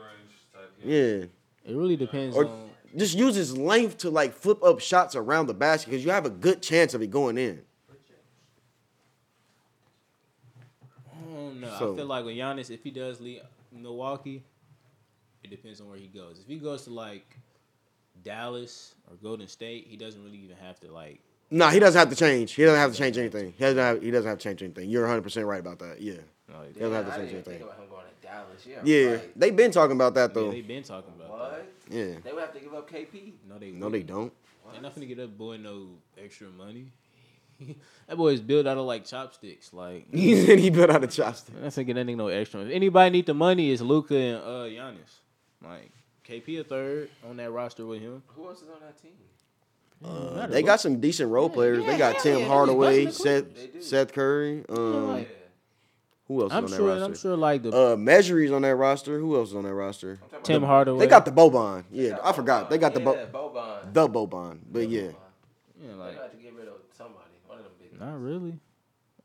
[0.53, 0.74] type game.
[0.85, 1.25] Yeah.
[1.67, 2.69] It really depends Or on.
[2.95, 6.25] just use his length to like flip up shots around the basket because you have
[6.25, 7.61] a good chance of it going in.
[11.11, 11.75] I don't know.
[11.79, 14.43] So- I feel like with Giannis, if he does leave Milwaukee,
[15.43, 16.39] it depends on where he goes.
[16.39, 17.37] If he goes to like
[18.23, 21.19] Dallas or Golden State, he doesn't really even have to like.
[21.51, 22.53] No, he doesn't have to change.
[22.53, 23.51] He doesn't have to change anything.
[23.51, 24.89] He doesn't have, he doesn't have to change anything.
[24.89, 26.01] You're 100 percent right about that.
[26.01, 26.15] Yeah.
[26.47, 27.53] Like He doesn't have to I change didn't even anything.
[27.53, 28.65] think about him going to Dallas.
[28.67, 28.81] Yeah.
[28.83, 29.39] Yeah, Right.
[29.39, 30.51] they've been talking about that yeah, though.
[30.51, 31.65] they've been talking about What?
[31.89, 31.95] that.
[31.95, 32.15] Yeah.
[32.23, 33.33] They would have to give up KP.
[33.49, 34.31] No, they No, they don't.
[34.71, 36.87] They're not gonna get that boy no extra money.
[38.07, 39.73] that boy is built out of like chopsticks.
[39.73, 41.61] Like He said he built out a chopstick.
[41.61, 42.61] that's not get anything no extra.
[42.61, 45.19] If anybody need the money, it's Luka and uh Giannis.
[45.63, 45.91] Like
[46.27, 48.21] KP a third on that roster with him.
[48.35, 49.11] Who else is on that team?
[50.03, 51.79] Uh, they got some decent role players.
[51.83, 53.87] yeah, they got hell Tim yeah, Hardaway, Seth busting the Clippers.
[53.89, 54.65] Seth Curry.
[54.69, 55.41] Um, like-
[56.27, 57.03] who else I'm on that sure.
[57.03, 57.37] I'm sure.
[57.37, 59.19] Like the Uh, Measury's on that roster.
[59.19, 60.19] Who else is on that roster?
[60.43, 60.99] Tim about Hardaway.
[60.99, 61.83] They got the Boban.
[61.91, 62.69] They Yeah, got I forgot.
[62.69, 63.03] They got the Boban.
[63.03, 63.93] Bo- yeah, Boban.
[63.93, 64.59] the Boban.
[64.71, 65.15] But yeah, Boban.
[65.81, 67.19] yeah, They like got to get rid of somebody.
[67.47, 67.99] One of them big.
[67.99, 68.59] not really.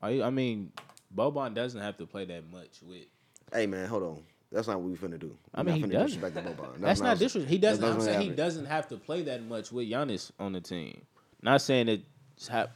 [0.01, 0.71] I I mean,
[1.15, 3.05] Boban doesn't have to play that much with.
[3.53, 4.23] hey man, hold on.
[4.51, 5.35] That's not what we finna do.
[5.55, 6.21] I mean, not he finna doesn't.
[6.21, 6.67] disrespect the Boban.
[6.81, 7.49] That's, not disrespect.
[7.49, 7.83] He doesn't.
[7.83, 11.01] I'm saying he doesn't have to play that much with Giannis on the team.
[11.41, 12.01] Not saying it
[12.49, 12.67] ha-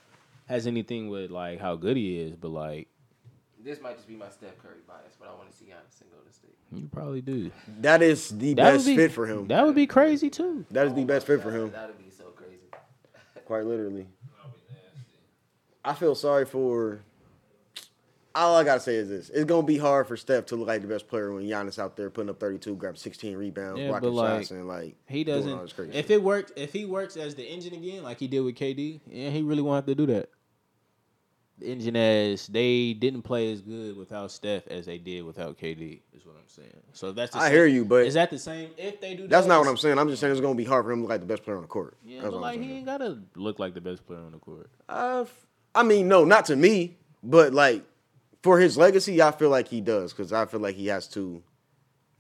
[0.48, 2.88] has anything with like how good he is, but like
[3.66, 6.08] This might just be my Steph Curry bias, but I want to see Giannis in
[6.16, 6.56] Golden State.
[6.72, 7.50] you probably do.
[7.82, 9.48] That is the That best be- fit for him.
[9.48, 10.66] That would be crazy too.
[10.70, 11.72] That is the oh best fit for him.
[11.72, 12.60] That'd be so crazy.
[13.46, 14.06] Quite literally.
[14.38, 15.20] That'll be nasty.
[15.84, 17.02] I feel sorry for.
[18.36, 20.82] All I gotta say is this: it's gonna be hard for Steph to look like
[20.82, 24.10] the best player when Giannis out there putting up 32, grabbing 16 rebounds, Yeah, blocking
[24.10, 25.62] but, like, shots, and like He doing all doesn't.
[25.64, 26.12] this crazy If shit.
[26.12, 29.30] it works, if he works as the engine again, like he did with KD, yeah,
[29.30, 30.30] he really won't have to do that.
[31.62, 36.26] Engine as they didn't play as good without Steph as they did without KD is
[36.26, 36.70] what I'm saying.
[36.92, 38.72] So that's the I same, hear you, but is that the same?
[38.78, 39.98] If they do, that, that's not what I'm saying.
[39.98, 41.56] I'm just saying it's gonna be hard for him to look like the best player
[41.56, 41.96] on the court.
[42.04, 44.70] Yeah, That's but like he ain't gotta look like the best player on the court.
[44.90, 45.24] Uh,
[45.74, 47.84] I mean, no, not to me, but like
[48.44, 51.42] for his legacy, I feel like he does because I feel like he has to.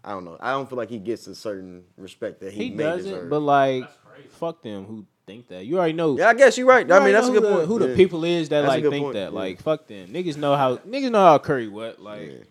[0.04, 0.38] I don't know.
[0.40, 3.30] I don't feel like he gets a certain respect that he, He doesn't, deserve.
[3.30, 3.90] but like,
[4.30, 5.66] fuck them who think that.
[5.66, 6.18] You already know.
[6.18, 6.88] yeah, I guess you're right.
[6.88, 7.68] you I mean, that's a good the, point.
[7.68, 9.32] Who the people is that That's like think point, that.
[9.34, 9.40] yeah.
[9.40, 10.10] Like, fuck them.
[10.10, 12.00] Niggas know how niggas know how Curry what.
[12.02, 12.26] Like, Yeah.
[12.26, 12.48] Innovated,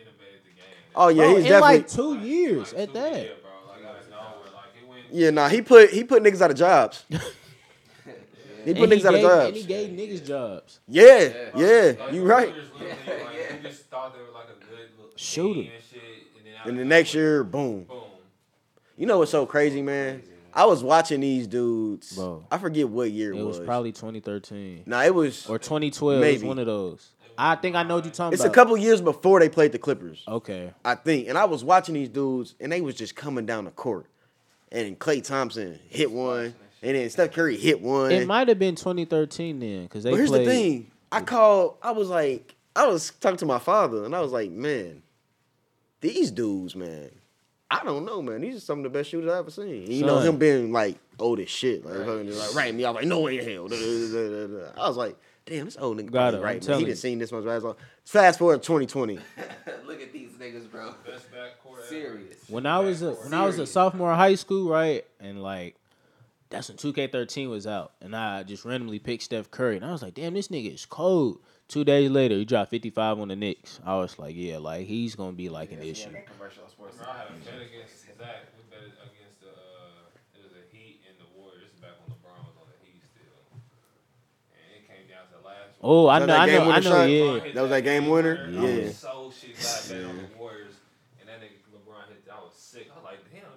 [0.00, 0.92] innovated the game.
[0.94, 1.60] Oh yeah, bro, he's in definitely.
[1.78, 3.12] like two years Like, at two- that.
[3.22, 3.50] Yeah, bro.
[3.68, 4.24] Like, out of nowhere.
[4.54, 5.02] Like, it went.
[5.10, 7.04] Yeah, nah, he put he put niggas out of jobs.
[8.64, 9.46] He And put he, niggas out of jobs.
[9.48, 10.78] and he gave niggas jobs.
[10.86, 11.50] Yeah, Yeah.
[11.56, 12.48] yeah, Like, you the right.
[12.50, 15.60] Warriors literally, like, We just thought they were like a good little Shooter.
[15.62, 15.68] and
[16.44, 17.82] then out And of the next year, boom.
[17.82, 18.02] boom.
[18.96, 20.22] You know what's so crazy, man?
[20.54, 22.14] I was watching these dudes.
[22.16, 22.44] Bro.
[22.50, 25.48] I forget what year it, It was probably 2013 Nah, it was.
[25.48, 26.16] or 2012.
[26.16, 26.46] It was Maybe.
[26.46, 27.10] one of those.
[27.38, 28.44] I think I know what you're talking about.
[28.44, 30.22] It's a couple years before they played the Clippers.
[30.28, 30.70] Okay.
[30.84, 31.28] I think.
[31.28, 34.06] And I was watching these dudes, and they was just coming down the court.
[34.70, 38.10] And Klay Thompson hit one, and then Steph Curry hit one.
[38.12, 40.46] It might have been 2013 then, because they but here's played.
[40.46, 41.76] the thing: I called.
[41.82, 45.02] I was like, I was talking to my father, and I was like, man,
[46.00, 47.10] these dudes, man.
[47.80, 48.40] I don't know, man.
[48.42, 49.90] These are some of the best shooters I've ever seen.
[49.90, 52.06] You know him being like old as shit, like, Right.
[52.06, 52.84] fucking just, like writing me.
[52.84, 53.64] I was like, no way in hell.
[54.76, 56.68] I was like, damn, this old nigga Got probably it, I'm right.
[56.68, 56.78] Man.
[56.80, 57.78] He didn't seen this much basketball.
[58.04, 59.18] Fast forward to 2020.
[59.86, 60.94] Look at these niggas, bro.
[61.06, 61.88] Best backcourt.
[61.88, 62.36] Serious.
[62.48, 65.76] When I was a, when I was a sophomore in high school, right, and like
[66.50, 70.02] that's when 2K13 was out, and I just randomly picked Steph Curry, and I was
[70.02, 71.38] like, damn, this nigga is cold.
[71.72, 73.80] Two days later, he dropped 55 on the Knicks.
[73.82, 76.12] I was like, yeah, like he's gonna be like an issue.
[76.12, 78.52] that commercial Sports Remember, I had a bet against Zach.
[78.52, 81.72] We bet against the uh, it was the Heat and the Warriors.
[81.80, 83.40] Back when LeBron was on the Heat still,
[84.52, 85.80] and it came down to the last.
[85.80, 85.88] one.
[85.88, 87.08] Oh, I know, that I know, I know, shot?
[87.08, 87.52] yeah.
[87.56, 88.36] That was that game winner?
[88.36, 88.92] I Yeah.
[88.92, 90.76] was so shit glad I bet on the Warriors,
[91.24, 92.28] and that nigga LeBron hit.
[92.28, 92.92] I was sick.
[92.92, 93.48] I was like, damn,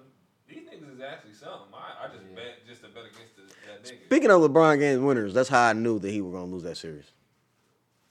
[0.48, 1.68] these niggas is actually something.
[1.76, 2.40] I, I just Yeah.
[2.40, 4.08] bet just to bet against the, that nigga.
[4.08, 6.80] Speaking of LeBron games winners, that's how I knew that he was gonna lose that
[6.80, 7.12] series.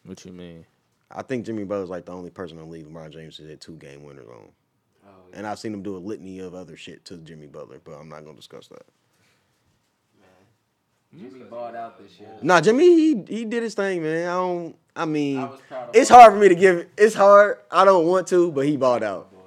[0.04, 0.66] What you mean?
[1.10, 3.60] I think Jimmy Butler's like the only person in the league LeBron James has hit
[3.60, 4.48] two game winners on.
[5.06, 7.80] Oh, yeah, And I've seen him do a litany of other shit to Jimmy Butler,
[7.84, 8.82] but I'm not gonna discuss that.
[10.20, 11.30] man.
[11.30, 12.28] Jimmy balled out this year.
[12.42, 14.28] Nah, Jimmy, he he did his thing, man.
[14.28, 14.76] I don't.
[14.96, 16.86] I mean, I was proud of it's hard for me to give.
[16.96, 17.58] It's hard.
[17.70, 19.30] I don't want to, but he balled out.
[19.32, 19.38] Boy.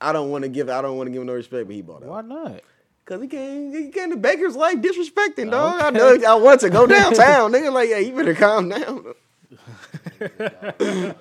[0.00, 0.68] I don't want to give.
[0.68, 2.08] I don't want to give him no respect, but he balled out.
[2.10, 2.60] Why not?
[3.06, 3.70] Cause he came.
[3.72, 5.80] He came to Baker's like disrespecting, dog.
[5.80, 6.18] I know.
[6.26, 7.70] I want to go downtown, nigga.
[7.72, 9.14] Like, yeah, you better calm down.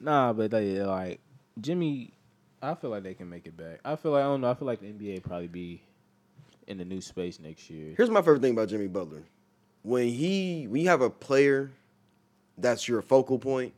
[0.00, 1.20] Nah, but they like
[1.60, 2.12] Jimmy.
[2.62, 3.80] I feel like they can make it back.
[3.84, 4.50] I feel like I don't know.
[4.50, 5.82] I feel like the NBA probably be
[6.66, 7.94] in the new space next year.
[7.96, 9.22] Here's my favorite thing about Jimmy Butler.
[9.82, 11.70] When he, when you have a player
[12.58, 13.72] that's your focal point,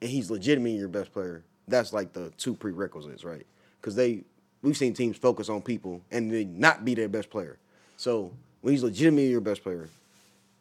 [0.00, 3.46] and he's legitimately your best player, that's like the two prerequisites, right?
[3.80, 4.22] Because they,
[4.62, 7.58] we've seen teams focus on people and they not be their best player.
[7.96, 9.88] So when he's legitimately your best player,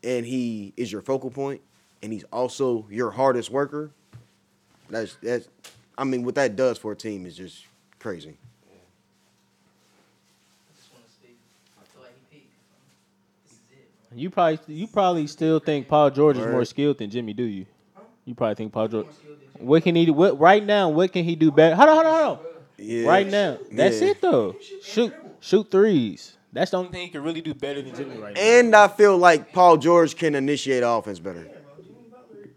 [0.05, 1.59] and he is your focal point,
[2.01, 3.89] and he's also your hardest worker,
[4.89, 5.47] that's that's,
[5.97, 7.65] I mean, what that does for a team is just
[7.99, 8.37] crazy.
[10.69, 11.37] I just want to speak.
[11.79, 12.51] I feel like he peaked.
[13.45, 14.09] This is it.
[14.11, 14.17] bro.
[14.19, 17.65] You probably you probably still think Paul George is more skilled than Jimmy, do you?
[18.25, 19.05] You probably think Paul George.
[19.05, 19.65] More skilled than Jimmy.
[19.67, 20.13] What can he do?
[20.13, 20.89] What right now?
[20.89, 21.75] What can he do better?
[21.75, 22.45] Hold on, hold on, hold on.
[22.77, 23.07] Yeah.
[23.07, 23.57] right now.
[23.71, 24.09] That's Yeah.
[24.09, 24.55] it though.
[24.83, 26.35] Shoot, shoot threes.
[26.55, 28.39] That's the only thing he can really do better than Jimmy right now.
[28.39, 31.45] And I feel like Paul George can initiate offense better.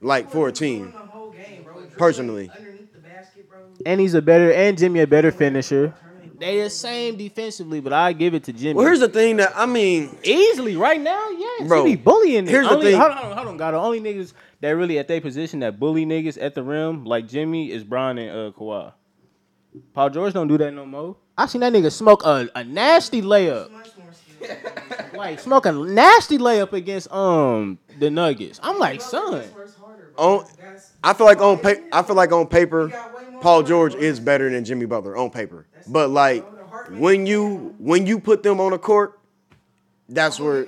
[0.00, 0.92] Like for a team.
[0.92, 1.72] The whole game, bro.
[1.72, 2.50] Dribbling Personally.
[2.56, 3.58] Underneath the basket, bro.
[3.84, 5.92] And he's a better, and Jimmy a better finisher.
[6.38, 8.74] They the same defensively, but I give it to Jimmy.
[8.74, 12.46] Well, here's the thing that I mean, Easily right now, yeah, Bro, he be bullying.
[12.46, 12.68] here's niggas.
[12.68, 13.00] the only, thing.
[13.00, 13.70] Hold on, hold on, hold on, God.
[13.72, 17.26] The only niggas that really at their position that bully niggas at the rim like
[17.26, 18.92] Jimmy is Bron and uh, Kawhi.
[19.94, 21.16] Paul George don't do that no more.
[21.36, 24.56] I seen that nigga smoke a, a nasty layup, Much more skill.
[25.18, 28.58] like smoke a nasty layup against um the Nuggets.
[28.62, 29.44] I'm like, son,
[30.16, 30.44] on
[31.02, 32.92] I feel like on pa- I feel like on paper,
[33.40, 35.66] Paul George is better than Jimmy Butler on paper.
[35.86, 36.44] But like
[36.90, 39.18] when you when you put them on the court,
[40.08, 40.66] that's where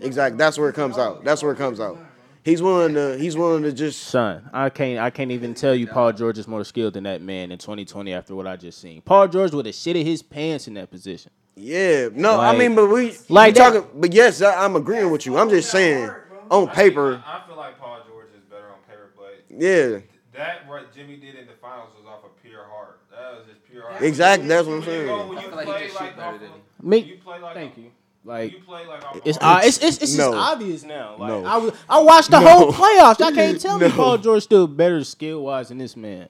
[0.00, 1.24] exactly that's where it comes out.
[1.24, 2.00] That's where it comes out.
[2.44, 5.86] He's willing to he's willing to just son, I can't I can't even tell you
[5.86, 9.00] Paul George is more skilled than that man in 2020 after what I just seen.
[9.02, 11.30] Paul George would have shitted his pants in that position.
[11.54, 12.08] yeah.
[12.12, 13.88] No, I mean, but we like like that- talking.
[14.00, 15.38] But yes, I, I'm agreeing with you.
[15.38, 16.10] I'm just saying
[16.50, 19.98] on paper, I, I feel like Paul George is better on paper, but yeah.
[20.32, 22.98] that what Jimmy did in the finals was off of pure heart.
[23.12, 24.02] That was just pure heart.
[24.02, 25.28] Exactly, that's what I'm When you go- saying.
[25.28, 26.98] when I you feel like he play just shoot like better off than of- Me,
[26.98, 27.90] you play like thank you.
[28.22, 30.32] When Like you play like It's uh, it's it's, it's No.
[30.32, 31.16] just obvious now.
[31.18, 31.44] Like No.
[31.44, 32.48] I was, I watched the No.
[32.48, 33.18] whole playoffs.
[33.18, 36.28] Y'all can't tell me Paul George still better skill wise than this man.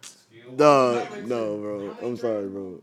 [0.00, 0.52] skill.
[0.56, 1.96] Duh, no, bro.
[2.02, 2.82] I'm sorry, bro.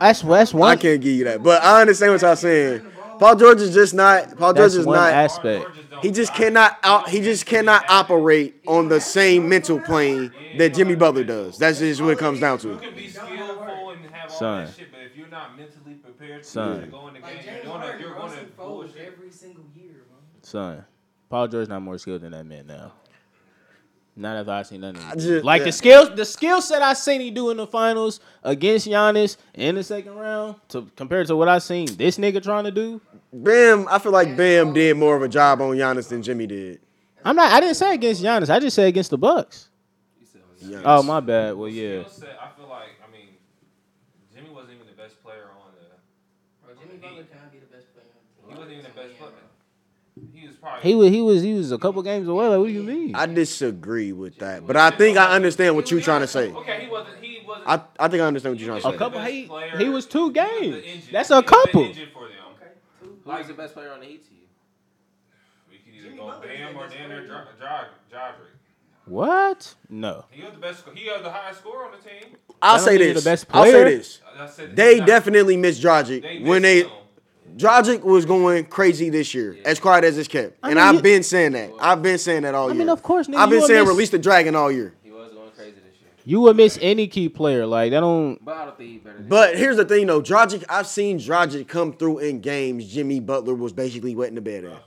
[0.00, 0.70] That's that's one.
[0.70, 2.82] I can't give you that, but I understand what y'all saying.
[3.18, 4.36] Paul George is just not.
[4.38, 5.12] Paul George That's is one not.
[5.12, 5.66] aspect.
[5.66, 7.08] Paul George don't He just cannot out.
[7.10, 11.58] He just cannot operate on the same mental plane that Jimmy Butler does.
[11.58, 12.78] That's just what it comes down You to.
[12.78, 14.68] can be skillful and have all Son.
[16.28, 16.90] That shit, but if you're not mentally prepared to Son.
[16.90, 20.18] go in the game, Like you're gonna Harden, you're gonna folds every single year, bro.
[20.42, 20.84] Son,
[21.28, 22.92] Paul George not more skilled than that man now.
[24.16, 25.02] Not if I seen nothing.
[25.02, 25.64] I just- like yeah.
[25.66, 29.76] the skill, the skill set I seen he do in the finals against Giannis in
[29.76, 33.00] the second round, to compared to what I seen this nigga trying to do.
[33.32, 36.80] Bam, I feel like Bam did more of a job on Giannis than Jimmy did.
[37.24, 37.52] I'm not.
[37.52, 38.50] I didn't say against Giannis.
[38.50, 39.68] I just said against the Bucks.
[40.62, 40.82] Giannis.
[40.84, 41.54] Oh my bad.
[41.54, 42.00] Well, yeah.
[42.02, 43.28] Skill set, I feel like I mean,
[44.34, 45.86] Jimmy wasn't even the best player on the.
[46.66, 46.99] Bro, Jimmy Butler cannot be the best player.
[46.99, 47.24] on the
[48.48, 50.82] He wasn't even the best Yeah, He was probably.
[50.90, 51.10] He was.
[51.10, 51.42] He was.
[51.42, 52.46] He was a couple games away.
[52.48, 53.14] Like, what do you mean?
[53.14, 56.50] I disagree with that, but I think I understand what you're trying to say.
[56.52, 57.16] Okay, he wasn't.
[57.20, 57.68] He wasn't.
[57.68, 58.94] I, I think I understand what you're trying to say.
[58.94, 59.76] A couple- he- player.
[59.78, 61.08] he was two He was games.
[61.12, 61.84] That's a was couple.
[61.84, 62.36] engine for them.
[62.56, 62.70] Okay,
[63.02, 63.18] two.
[63.24, 64.24] Who was the best player on the Heat?
[65.70, 68.50] We could either Jimmy go Bam or best Dan or Jodrick.
[69.06, 69.74] What?
[69.88, 70.24] No.
[70.30, 70.84] He was the best.
[70.94, 72.36] He was the highest scorer on the team.
[72.62, 73.22] I'll say this.
[73.22, 74.20] the best I'll say this.
[74.74, 76.90] They definitely missed Dragic when they him.
[77.56, 80.94] Dragic was going crazy this year, as quiet as it's kept, I and mean, I've
[80.96, 81.70] you- been saying that.
[81.80, 82.78] I've been saying that all I year.
[82.78, 84.94] mean, of course, nigga, I've been saying miss- release the dragon all year.
[85.02, 86.10] He was going crazy this year.
[86.24, 87.66] You would miss any key player.
[87.66, 88.42] Like that don't.
[88.44, 90.22] But I don't think he better than But here's the thing, though.
[90.22, 92.86] Dragic, I've seen Dragic come through in games.
[92.86, 94.82] Jimmy Butler was basically wetting the bed at.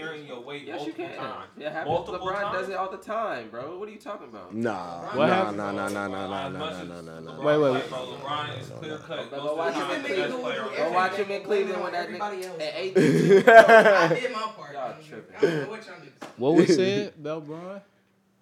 [0.00, 1.16] Carrying your weight Yes, you multiple can.
[1.16, 1.44] times.
[1.58, 1.86] It happens.
[1.88, 2.56] Multiple LeBron times.
[2.58, 3.78] does it all the time, bro.
[3.78, 4.54] What are you talking about?
[4.54, 7.44] Nah, What nah, nah, nah, nah, nah, nah, nah, nah, nah, nah, nah.
[7.44, 7.88] Wait, wait, wait.
[7.88, 9.30] bro, LeBron is clear cut.
[9.30, 10.30] Go watch him in Cleveland.
[10.30, 12.96] best player Go watch him in Cleveland when that nigga at eight.
[12.96, 14.72] I did my part.
[14.72, 15.34] Y'all I tripping.
[15.40, 16.28] don't know what y'all niggas.
[16.38, 17.80] What was said about Bron?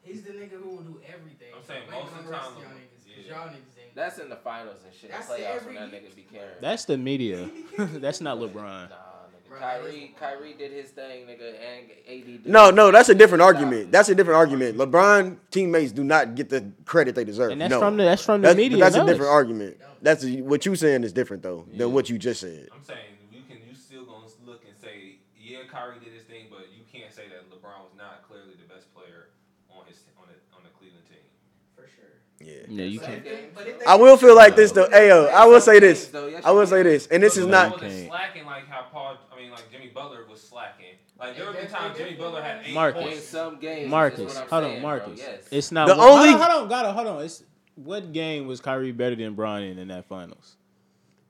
[0.03, 1.49] He's the nigga who will do everything.
[1.57, 3.35] I'm saying most of the time, y'all niggas, 'cause yeah.
[3.35, 3.95] Y'all niggas ain't.
[3.95, 5.11] That's in the finals and shit.
[5.11, 6.61] The That's playoffs every- when that nigga be carrying.
[6.61, 7.49] That's the media.
[7.79, 8.55] That's not LeBron.
[8.55, 8.89] Nah, nigga.
[8.89, 8.97] Bro,
[9.59, 12.27] Kyrie, Kyrie did his thing, nigga, and AD.
[12.27, 13.55] Did No, no, that's a different Stop.
[13.55, 13.93] argument.
[13.93, 14.77] That's a different argument.
[14.77, 17.51] LeBron teammates do not get the credit they deserve.
[17.53, 17.81] And that's no.
[17.81, 18.79] from the that's from the That's, media.
[18.79, 19.79] that's a different argument.
[20.03, 22.69] That's a, what you saying is different though than what you just said.
[22.75, 22.99] I'm saying
[23.33, 26.85] you can you still gonna look and say yeah Kyrie did his thing, but you
[26.93, 29.29] can't say that LeBron was not clearly the best player
[29.71, 31.19] on his on the on the Cleveland team.
[31.75, 32.13] For sure.
[32.41, 32.67] Yeah.
[32.69, 33.19] Yeah, you can't.
[33.19, 34.87] if they- but if they- I will feel like this though.
[34.89, 36.09] Ayo, I will say this.
[36.09, 37.69] Though, I will say this, and this is not.
[37.69, 38.09] LeBron wasn't Can't.
[38.09, 39.17] slacking like how Paul.
[39.33, 40.95] I mean, like Jimmy Butler was slacking.
[41.19, 43.15] Like there would be They times Jimmy Butler had eight Marcus.
[43.15, 44.81] In some games, Marcus, hold saying, on, bro.
[44.83, 45.19] Marcus.
[45.19, 45.49] Yes.
[45.51, 45.89] It's not.
[45.89, 47.25] The hold on, only- hold on, gotta hold on.
[47.25, 47.43] It's
[47.75, 50.57] what game was Kyrie better than Bron in in that finals,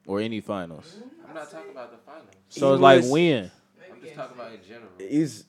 [0.07, 0.97] or any finals?
[1.29, 2.27] I'm not talking about the finals.
[2.49, 3.51] So it's like was- when.
[3.93, 4.91] I'm just talking about in general.
[4.99, 5.45] He's.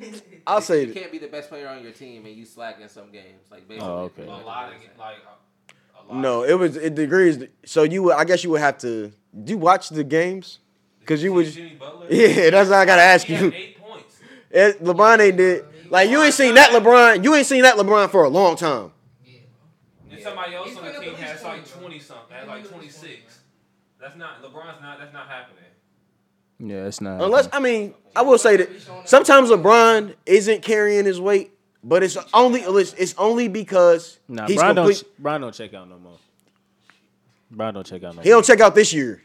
[0.46, 0.96] I'll say You this.
[0.96, 3.50] can't be the best player on your team and you slack in some games.
[3.50, 3.88] Like basically.
[3.88, 4.24] Oh, okay.
[4.24, 6.16] A lot of like a, a lot.
[6.20, 7.44] No, it was it degrees.
[7.66, 9.12] So you, would- I guess you would have to.
[9.44, 10.58] Do you watch the games?
[11.06, 11.58] Cause you was.
[12.10, 13.52] Yeah, that's what I gotta ask He had you.
[13.54, 14.20] eight points.
[14.50, 15.64] It, LeBron ain't did.
[15.88, 17.22] Like you ain't seen that LeBron.
[17.24, 18.90] You ain't seen that LeBron for a long time.
[19.24, 19.38] Yeah.
[20.10, 22.88] And somebody else He's on the team at has like 20, something, has like twenty
[22.88, 23.40] six.
[24.00, 24.98] That's not LeBron's not.
[24.98, 25.58] That's not happening.
[26.58, 27.22] Yeah, it's not.
[27.22, 28.68] Unless I mean, I will say that
[29.04, 34.56] sometimes LeBron isn't carrying his weight But it's only listen, it's only because Nah, he's
[34.56, 35.02] Brian complete.
[35.02, 36.18] don't Brian don't check out no more.
[37.50, 39.22] Brian don't check out no He don't check out this year,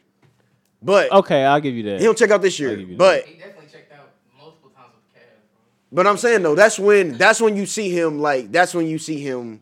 [0.82, 1.12] but.
[1.12, 2.00] Okay, I'll give you that.
[2.00, 2.76] he don't check out this year.
[2.76, 5.48] give you But He definitely checked out multiple times with Cavs,
[5.92, 8.98] but I'm saying though, that's when that's when you see him like that's when you
[9.00, 9.62] see him,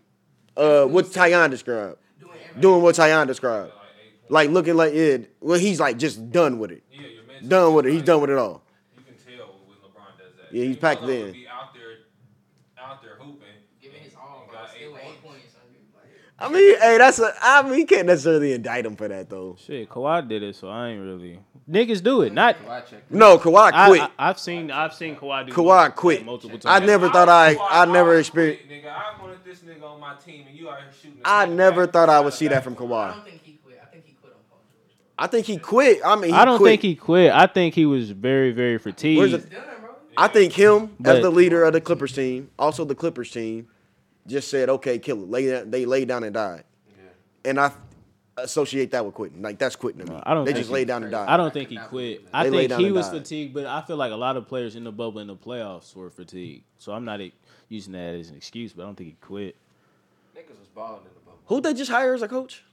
[0.58, 3.72] uh, what Tyon described, Doing doing what Tyon described,
[4.30, 5.18] Like like looking like yeah.
[5.42, 7.02] Well, he's like just done with it, Yeah,
[7.42, 7.94] your done with it.
[7.94, 8.64] He's done with it all.
[8.98, 10.56] You can tell when LeBron does that.
[10.56, 11.24] Yeah, he's packed Melo in.
[11.26, 11.82] would Be out there,
[12.84, 13.40] out there hooping.
[13.82, 14.60] Giving his all, and bro.
[14.62, 15.22] got Still eight with eight points.
[15.24, 15.56] points.
[15.62, 17.34] I mean, like, I mean, hey, that's a.
[17.42, 19.56] I mean, you can't necessarily indict him for that though.
[19.60, 21.40] Shit, Kawhi did it, so I ain't really.
[21.70, 22.32] Niggas do it.
[22.32, 22.58] Not.
[22.64, 22.84] Kawhi.
[23.10, 24.02] No, Kawhi I, quit.
[24.20, 24.70] I, have seen.
[24.70, 25.54] I've seen Kawhi do.
[25.54, 26.26] Kawhi multiple- quit.
[26.26, 26.84] multiple times.
[26.84, 30.46] I never thought I- I never experienced- Nigga, I wanted this nigga on my team,
[30.48, 31.22] and you out here shooting.
[31.26, 33.14] I never thought I would see that from I Kawhi.
[33.16, 33.80] don't think he quit.
[33.82, 34.96] I think he quit on Paul George.
[35.18, 36.02] I think he quit.
[36.06, 36.70] I mean, he I don't quit.
[36.74, 37.32] think he quit.
[37.32, 39.18] I think he was very, very fatigued.
[39.18, 39.90] Where's the- done, bro.
[40.18, 43.68] I think him But- as the leader of the Clippers team, also the Clippers team,
[44.28, 46.64] just said, "Okay, kill it." Lay down, they lay down and died,
[47.44, 47.72] and I
[48.38, 49.42] associate that with quitting.
[49.42, 50.20] Like that's quitting to me.
[50.24, 51.30] I don't They think just he- laid down and died.
[51.30, 52.22] I don't think he quit.
[52.34, 53.22] I They think he was died.
[53.24, 55.96] fatigued, but I feel like a lot of players in the bubble in the playoffs
[55.96, 56.64] were fatigued.
[56.78, 57.34] So I'm not e-
[57.70, 59.56] using that as an excuse, but I don't think he quit.
[60.36, 61.40] Niggas was balling in the bubble.
[61.46, 62.64] Who they just hire as a coach?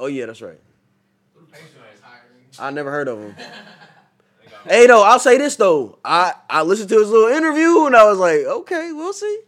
[0.00, 0.58] Oh yeah, that's right.
[1.34, 1.56] Who the
[2.02, 2.28] hiring?
[2.58, 3.34] I never heard of him.
[4.64, 5.98] Hey though, I'll say this though.
[6.04, 9.40] I I listened to his little interview and I was like, okay, we'll see.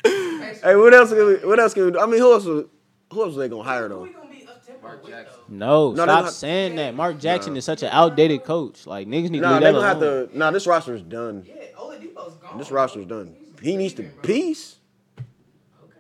[0.63, 1.11] Hey, what else?
[1.11, 1.99] Can we, what else can we do?
[2.01, 2.45] I mean, who else?
[2.45, 2.67] was-
[3.13, 4.03] Who else was they gonna hire though?
[4.03, 5.41] we gonna be up tempo Mark Jackson.
[5.49, 6.95] No, No, stop don't- saying that.
[6.95, 7.59] Mark Jackson Nah.
[7.59, 8.87] is such an outdated coach.
[8.87, 10.39] Like niggas need to Nah, leave they that gonna have to.
[10.39, 11.45] Nah, this roster's done.
[11.47, 12.59] Yeah, Oladipo's gone.
[12.59, 13.35] This roster is done.
[13.63, 14.77] He needs to leaving, peace,
[15.19, 15.93] Okay.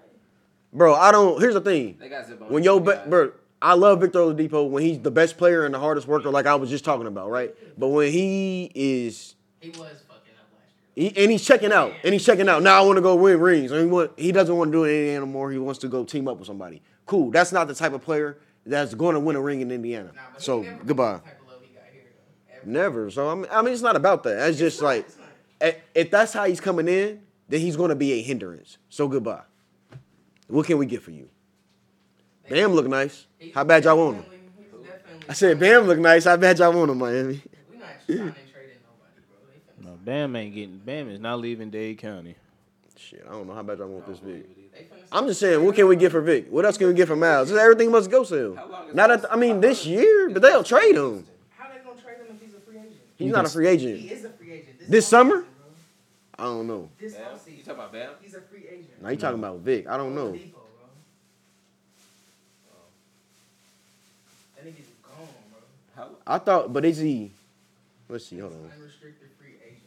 [0.72, 0.94] bro.
[0.94, 1.40] I don't.
[1.40, 1.96] Here's the thing.
[2.00, 2.66] They got When it.
[2.66, 6.06] yo, They bro, I love Victor Oladipo when he's the best player and the hardest
[6.08, 7.54] worker, like I was just talking about, right?
[7.78, 11.10] But when he is, He was fucking up last year.
[11.10, 12.62] he, and he's checking out, and he's checking out.
[12.62, 13.70] Now I want to go win rings.
[13.70, 15.50] And he want, he doesn't want to do it anymore.
[15.52, 16.80] He wants to go team up with somebody.
[17.06, 17.30] Cool.
[17.30, 20.12] That's not the type of player that's going to win a ring in Indiana.
[20.14, 21.14] Nah, So goodbye.
[21.14, 23.10] the type of love he got here, Never.
[23.10, 24.48] So I mean, I mean, it's not about that.
[24.48, 25.06] It's just not, like,
[25.60, 28.78] it's if that's how he's coming in, then he's going to be a hindrance.
[28.88, 29.42] So goodbye.
[30.48, 31.28] What can we get for you?
[32.50, 33.26] Bam look nice.
[33.54, 34.22] How bad y'all want him?
[34.24, 34.40] definitely-
[34.80, 36.24] he's definitely I said Bam look nice.
[36.24, 37.42] How bad y'all want him, Miami?
[37.70, 39.22] We not trying to trade in nobody,
[39.80, 39.92] bro.
[39.92, 40.78] No, Bam ain't getting.
[40.78, 42.34] Bam is not leaving Dade County.
[42.96, 44.46] Shit, I don't know how bad y'all want this Vic.
[45.12, 46.46] I'm just saying, what can we get for Vic?
[46.50, 47.48] What else can we get for Myles?
[47.48, 48.54] Just everything must go sell.
[48.54, 51.26] How Not Myles- at, I mean, this year, but they'll trade him.
[51.56, 52.94] How they gonna trade him if he's a free agent?
[53.16, 53.98] He's not a free agent.
[53.98, 54.76] He is a free agent.
[54.88, 55.34] This offseason, summer?
[55.40, 55.44] bro.
[56.38, 56.88] I don't know.
[57.00, 57.22] This Bam?
[57.46, 58.10] You talking about Bam?
[58.22, 59.02] He's a free agent.
[59.02, 59.86] Now you talking about Vic?
[59.88, 60.28] I don't know.
[60.32, 60.60] Oladipo, bro.
[64.56, 65.28] That nigga's gone,
[66.08, 66.16] bro.
[66.26, 67.32] I thought, but is he?
[68.08, 68.38] Let's see.
[68.38, 68.58] Hold on.
[68.58, 69.82] an unrestricted free agent,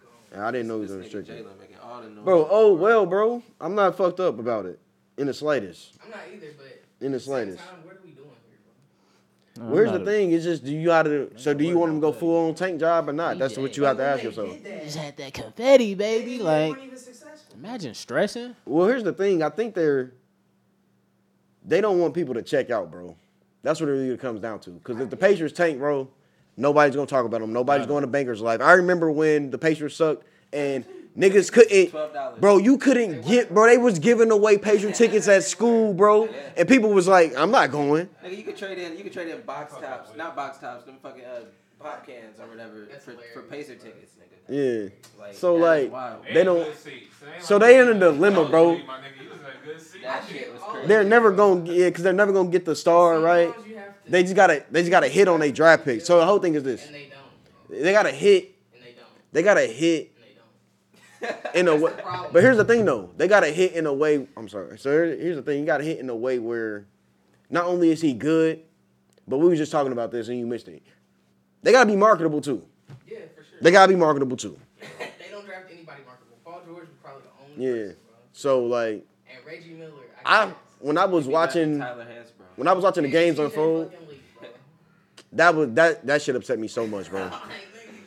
[0.00, 0.08] bro.
[0.28, 0.44] He's gone.
[0.46, 1.44] I didn't know he was unrestricted.
[1.46, 2.24] Jalen making all the noise.
[2.24, 3.42] Bro, oh well, bro.
[3.60, 4.78] I'm not fucked up about it
[5.16, 5.94] in the slightest.
[6.04, 7.58] I'm not either, but In the at the same slightest.
[7.58, 8.58] time, what are we doing here,
[9.56, 9.64] bro?
[9.68, 10.32] No, Where's the thing?
[10.32, 12.78] It's just do you gotta so do you want him to go full on tank
[12.80, 13.38] job or not?
[13.38, 14.50] That's what you have to ask yourself.
[14.62, 16.38] Just had that confetti, baby.
[16.40, 17.56] Like, weren't even successful.
[17.56, 18.54] imagine stressing.
[18.66, 19.42] Well, here's the thing.
[19.42, 20.12] I think they're
[21.64, 23.16] they don't want people to check out, bro.
[23.66, 24.70] That's what it really comes down to.
[24.70, 26.08] Because if the Pacers tank, bro,
[26.56, 27.52] nobody's gonna talk about them.
[27.52, 28.60] Nobody's going to Bankers Life.
[28.60, 30.84] I remember when the Pacers sucked and
[31.18, 31.90] niggas couldn't.
[31.90, 32.40] $12.
[32.40, 33.66] Bro, you couldn't get, bro.
[33.66, 37.72] They was giving away Patriot tickets at school, bro, and people was like, "I'm not
[37.72, 38.96] going." Nigga, you could trade in.
[38.96, 40.84] You could trade in box tops, not box tops.
[40.84, 41.40] Them fucking uh,
[41.80, 43.50] pop cans or whatever for, for hilarious.
[43.50, 44.36] Pacer tickets, nigga.
[44.48, 44.88] Yeah.
[45.20, 46.22] Like, So, like, wild.
[46.32, 47.16] They don't- good seats.
[47.20, 48.78] It ain't so they in a was dilemma, bro.
[50.02, 50.86] That shit was crazy.
[50.88, 53.48] They're never gonna, yeah, because they're never gonna get the star right.
[53.52, 56.00] Sometimes you have to- They just gotta, they just gotta hit on a draft pick.
[56.02, 57.10] So the whole thing is this: And they
[57.68, 57.82] don't.
[57.82, 59.32] they gotta hit, And they don't.
[59.32, 60.12] they gotta hit
[61.20, 61.54] And they don't.
[61.54, 61.92] in a way.
[62.32, 63.10] But here's the thing, though.
[63.16, 64.26] They gotta hit in a way.
[64.36, 64.78] I'm sorry.
[64.78, 65.60] So here's the thing.
[65.60, 66.86] You gotta hit in a way where,
[67.50, 68.60] not only is he good,
[69.28, 70.82] but we were just talking about this and you missed it.
[71.62, 72.62] They gotta be marketable too.
[73.08, 73.58] Yeah, for sure.
[73.60, 74.56] They gotta be marketable too.
[74.98, 76.36] they don't draft anybody marketable.
[76.44, 77.82] Paul George was probably the only Yeah.
[77.86, 77.96] person.
[78.32, 79.04] So like,
[79.36, 79.92] And Reggie Miller.
[80.24, 80.54] I guess.
[80.80, 82.56] when I was watching Tyler Hansbrough.
[82.56, 84.48] when I was watching the games TJ unfold, fucking Lee, bro.
[85.32, 87.30] that was that that shit upset me so much, bro.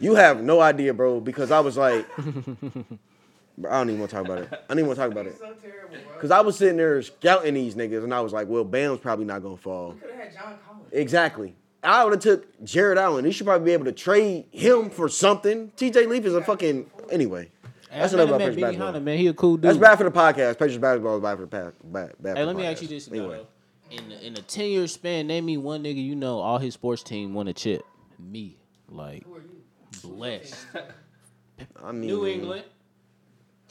[0.02, 4.16] You have no idea, bro, because I was like, bro, I don't even want to
[4.16, 4.48] talk about it.
[4.54, 5.32] I don't even want to talk about it.
[5.34, 5.98] he's so terrible.
[6.14, 9.26] Because I was sitting there scouting these niggas, and I was like, well, Bam's probably
[9.26, 9.92] not gonna fall.
[9.92, 10.86] We could have had John Collins.
[10.94, 11.54] Exactly.
[11.84, 13.26] I would have took Jarrett Allen.
[13.26, 15.72] He should probably be able to trade him for something.
[15.76, 17.52] TJ Leaf is a fucking anyway.
[17.92, 18.86] That's Hey, enough I about met Pacers Benny basketball.
[18.88, 19.18] Hunter, man.
[19.18, 19.62] He a cool dude.
[19.64, 20.60] That's bad for the podcast.
[20.60, 22.82] Pacers basketball is bad for the pa- bad, bad Hey, for let the me ask
[22.82, 22.92] you podcast.
[22.92, 23.48] this, though.
[23.92, 26.76] In the, in a ten year span, name me one nigga you know all his
[26.76, 27.84] sports team won a chip.
[28.20, 29.64] Me, like Who are you?
[30.04, 30.56] blessed.
[31.84, 32.64] I mean, New England.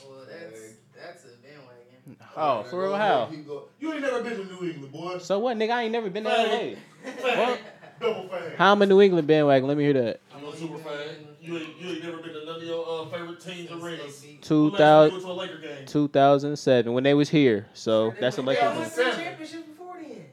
[0.04, 0.60] Well, that's
[0.96, 2.16] that's a bandwagon.
[2.36, 2.96] Oh, for real?
[2.96, 3.30] How?
[3.78, 5.18] You ain't never been to New England, boy.
[5.18, 5.70] So what, nigga?
[5.70, 6.76] I ain't never been to Hey.
[7.04, 7.56] LA.
[8.00, 8.52] Double fan.
[8.56, 9.68] How I'm a New England bandwagon?
[9.68, 10.20] Let me hear that.
[10.34, 11.27] I'm a super fan.
[11.48, 14.24] You ain't, you ain't never been to none of your uh, favorite teams' arenas.
[14.42, 15.12] Two When last time you thousand.
[15.12, 15.86] went to a Laker game?
[15.86, 17.66] 2007 when they was here.
[17.72, 18.94] So They that's a won- Lakers.
[18.96, 19.62] They won win.
[19.70, 20.26] before then.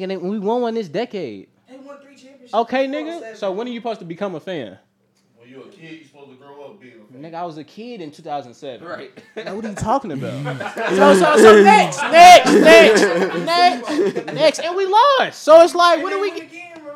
[0.00, 1.48] Nigga, they, we won one this decade.
[1.68, 2.54] They won three championships.
[2.54, 3.20] Okay, nigga.
[3.20, 3.36] seven.
[3.36, 4.78] So when are you supposed to become a fan?
[5.38, 7.22] When you're a kid, you're supposed to grow up being a fan.
[7.22, 8.86] Nigga, I was a kid in 2007.
[8.86, 9.10] Right.
[9.36, 10.58] Now, what are you talking about?
[10.90, 13.02] so, so, so next, next, next,
[13.46, 15.40] next, next, and we lost.
[15.42, 16.48] So it's like, what they do we won get?
[16.48, 16.94] again, bro.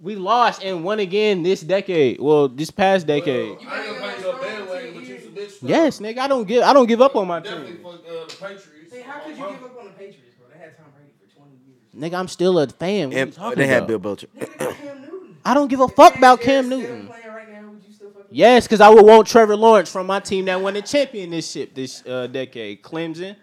[0.00, 2.20] We lost and won again this decade.
[2.20, 3.56] Well, this past decade.
[3.58, 5.56] Well, I ain't gonna no bandwagon, but you some bitch.
[5.62, 7.78] Yes, nigga, I don't give, I don't give up on my team.
[7.82, 8.92] fuck uh, the Patriots.
[8.92, 9.52] Hey, how could you Uh-huh.
[9.52, 10.48] give up on the Patriots, bro?
[10.52, 12.12] They had Tom Brady for 20 years.
[12.12, 13.08] Nigga, I'm still a fan.
[13.08, 14.02] What are you and talking they had about?
[14.02, 14.58] Bill Belichick.
[14.58, 15.36] Cam Newton.
[15.44, 17.06] I don't give a fuck about Cam Newton.
[17.06, 20.06] Playing right now, would you still fucking Yes, because I would want Trevor Lawrence from
[20.06, 22.82] my team that won the championship this uh, decade.
[22.82, 23.36] Clemson,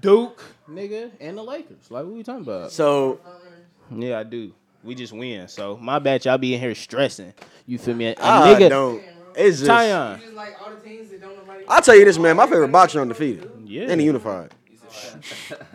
[0.00, 1.90] Duke, nigga, and the Lakers.
[1.90, 2.70] Like, what are you talking about?
[2.72, 3.20] So
[3.90, 4.52] Yeah, I do.
[4.84, 5.48] We just win.
[5.48, 7.32] So my bad, y'all be in here stressing.
[7.66, 8.06] You feel me?
[8.06, 9.02] A I nigga, don't.
[9.34, 9.70] It's just.
[9.70, 10.20] Tyon.
[10.20, 11.64] Just like all the teams that don't nobody.
[11.68, 12.36] I'll tell you this, man.
[12.36, 13.50] My favorite boxer undefeated.
[13.64, 13.86] Yeah.
[13.88, 14.54] And he unified.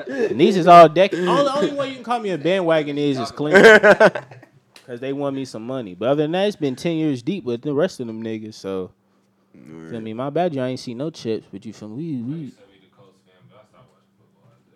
[0.08, 1.14] And these is all decked.
[1.14, 1.28] decade.
[1.28, 4.24] the only way you can call me a bandwagon is is Clemson.
[4.74, 5.94] Because they won me some money.
[5.94, 8.56] But other than that, it's been 10 years deep with the rest of them niggas.
[8.56, 8.92] So,
[9.54, 10.12] feel me?
[10.14, 11.46] My bad, you ain't see no chips.
[11.52, 11.96] But you feel me?
[11.96, 14.72] We, I we, used to be the Colts fan, I stopped watching football after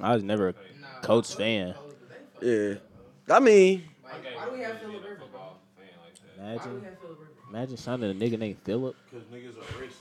[0.00, 1.72] they, uh, I was never a Nah, Colts Colts- fan.
[1.74, 2.08] Colts, but
[2.42, 2.87] they fuck Yeah.
[3.30, 5.26] I mean, Why, why do we have Philip Rivers, bro?
[5.26, 6.42] football fan like that.
[6.42, 7.34] Why do we Imagine, have Philip Rivers?
[7.50, 8.96] imagine signing a nigga named Philip.
[9.10, 9.94] Because niggas are racist.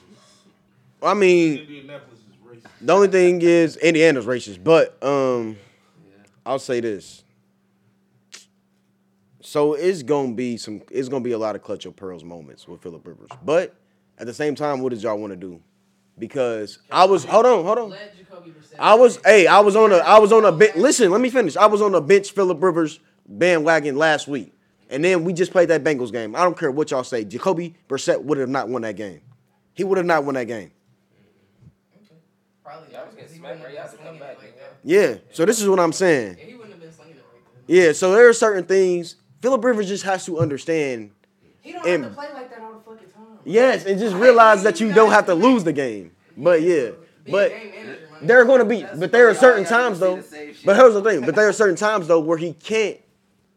[1.03, 2.71] I mean, Indianapolis is racist.
[2.81, 5.57] the only thing is Indiana's racist, but um,
[6.45, 7.23] I'll say this.
[9.41, 10.81] So it's gonna be some.
[10.91, 13.75] It's gonna be a lot of clutch of pearls moments with Philip Rivers, but
[14.17, 15.61] at the same time, what does y'all want to do?
[16.19, 17.89] Because I was hold on, hold on.
[17.91, 18.75] Let Jacoby Brissett.
[18.79, 20.75] I was, hey, I was on a, I was on a bench.
[20.75, 21.55] Listen, let me finish.
[21.55, 24.53] I was on a bench Philip Rivers bandwagon last week,
[24.89, 26.35] and then we just played that Bengals game.
[26.35, 27.23] I don't care what y'all say.
[27.23, 29.21] Jacoby Brissett would have not won that game.
[29.73, 30.71] He would have not won that game.
[32.63, 33.73] Probably Y'all not was because getting he smacked wouldn't right.
[33.73, 34.73] Y'all have had been to come slinging it back, like nigga.
[34.83, 35.17] Yeah.
[35.33, 36.37] So this is what I'm saying.
[36.39, 37.73] Yeah, he wouldn't have been slinging it like that.
[37.73, 37.91] Yeah.
[37.93, 41.11] So there are certain things Philip Rivers just has to understand.
[41.61, 43.23] He don't And- have to play like that all the fucking time.
[43.45, 46.11] Yes, and just realize that you don't have to lose the game.
[46.35, 46.89] But yeah,
[47.29, 48.27] but game manager, man.
[48.27, 50.17] there are going to be, but there are certain times though.
[50.17, 50.65] the same shit.
[50.65, 51.21] But here's the thing.
[51.21, 52.97] But there are certain times though where he can't,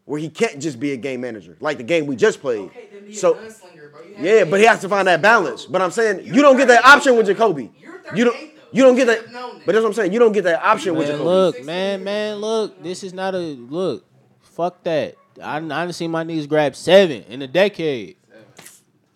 [0.05, 2.61] where he can't just be a game manager, like the game we just played.
[2.61, 4.01] Okay, then be So a gunslinger, bro.
[4.19, 5.65] Yeah, but he has to find that balance.
[5.65, 7.25] But I'm saying You're you don't get that option with.
[7.27, 7.71] Jacoby.
[7.79, 8.37] You're You don't.
[8.73, 9.25] You don't get that.
[9.65, 10.13] But that's what I'm saying.
[10.13, 11.29] You don't get that option with Man, Jacoby.
[11.29, 12.81] look, man, man, look.
[12.81, 14.05] This is not a look.
[14.39, 15.15] Fuck that.
[15.41, 18.15] I I done seen my niggas grab seven in a decade.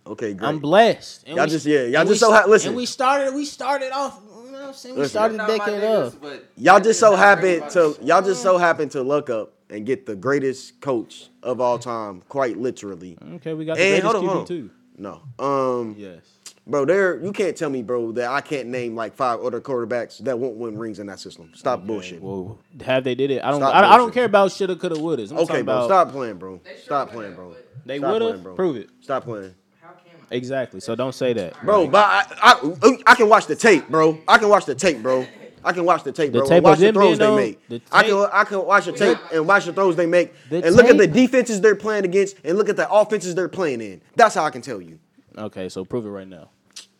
[0.07, 0.47] Okay, great.
[0.47, 1.23] I'm blessed.
[1.25, 2.67] And Y'all we- just- yeah, y'all just we so ha- s- listen.
[2.69, 3.33] And we started.
[3.33, 4.19] We started off.
[4.45, 4.95] You know what I'm saying?
[4.95, 5.09] We Listen.
[5.11, 6.39] started the decade niggas, off.
[6.57, 9.85] y'all just so not happen about to y'all just so happen to look up and
[9.85, 13.17] get the greatest coach of all time, quite literally.
[13.35, 14.45] Okay, we got the And greatest hold on, QB hold on.
[14.47, 14.69] too.
[14.97, 16.21] No, um, Yes.
[16.65, 20.19] bro, there you can't tell me, bro, that I can't name like five other quarterbacks
[20.19, 21.51] that won't win rings in that system.
[21.53, 22.21] Stop bullshit.
[22.21, 23.43] Well, have they did it?
[23.43, 23.61] I don't.
[23.61, 25.23] I, I don't care about shoulda, coulda, woulda.
[25.29, 26.61] I'm Okay, bro, about stop playing, bro.
[26.83, 27.55] Stop playing, bro.
[27.85, 28.25] They Stop woulda.
[28.27, 28.55] playing, bro.
[28.55, 28.89] Prove it.
[29.01, 29.53] Stop playing.
[29.81, 29.97] How can
[30.31, 30.35] I?
[30.35, 30.79] Exactly.
[30.79, 31.61] So don't say that.
[31.61, 34.17] Bro, but I, I I can watch the tape, bro.
[34.29, 35.27] I can watch the tape, bro.
[35.65, 36.47] I can watch the tape, The bro.
[36.47, 37.67] tape and watch the throws they on- make.
[37.67, 40.63] the I can I can watch the tape and watch the throws they make The
[40.63, 43.81] and look at the defenses they're playing against and look at the offenses they're playing
[43.81, 44.01] in.
[44.15, 44.99] That's how I can tell you.
[45.37, 46.49] Okay, so prove it right now.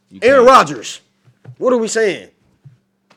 [0.10, 0.58] You Aaron can't.
[0.58, 1.02] Rodgers.
[1.60, 2.30] What are we saying?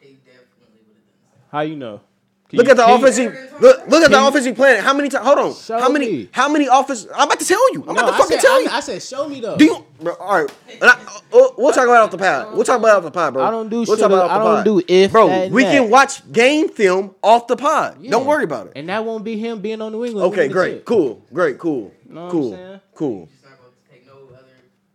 [0.00, 2.00] He definitely would have done How you know?
[2.48, 3.16] Can Look you- at the can you- offense.
[3.18, 4.82] He, look, look at the Can you- offense he playing.
[4.82, 5.26] How many times?
[5.26, 5.54] Hold on.
[5.54, 6.06] Show how many?
[6.10, 6.28] me.
[6.32, 7.06] How many offense?
[7.14, 7.80] I'm about to tell you.
[7.86, 8.68] I'm No, about to I fucking said, tell I, you.
[8.70, 9.56] I said, show me though.
[9.58, 9.84] Do you?
[10.00, 10.50] Bro, all right.
[10.80, 12.54] And I, uh, we'll talk about it off the pod.
[12.54, 13.44] We'll talk about it off the pod, bro.
[13.44, 13.98] I don't do we'll shit.
[13.98, 15.72] talk about it off I don't do if, Bro, that, we that.
[15.72, 17.98] can watch game film off the pod.
[18.00, 18.12] Yeah.
[18.12, 18.72] Don't worry about it.
[18.76, 20.32] And that won't be him being on New England.
[20.32, 20.84] Okay, great, chip.
[20.86, 23.28] cool, great, cool, Know what I'm cool, cool.
[23.30, 24.46] He's not going to take no other.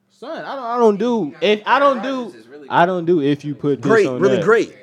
[0.09, 0.65] Son, I don't.
[0.65, 2.23] I don't do if I don't do.
[2.23, 4.73] Rodgers is really I don't do if you put Great, really great.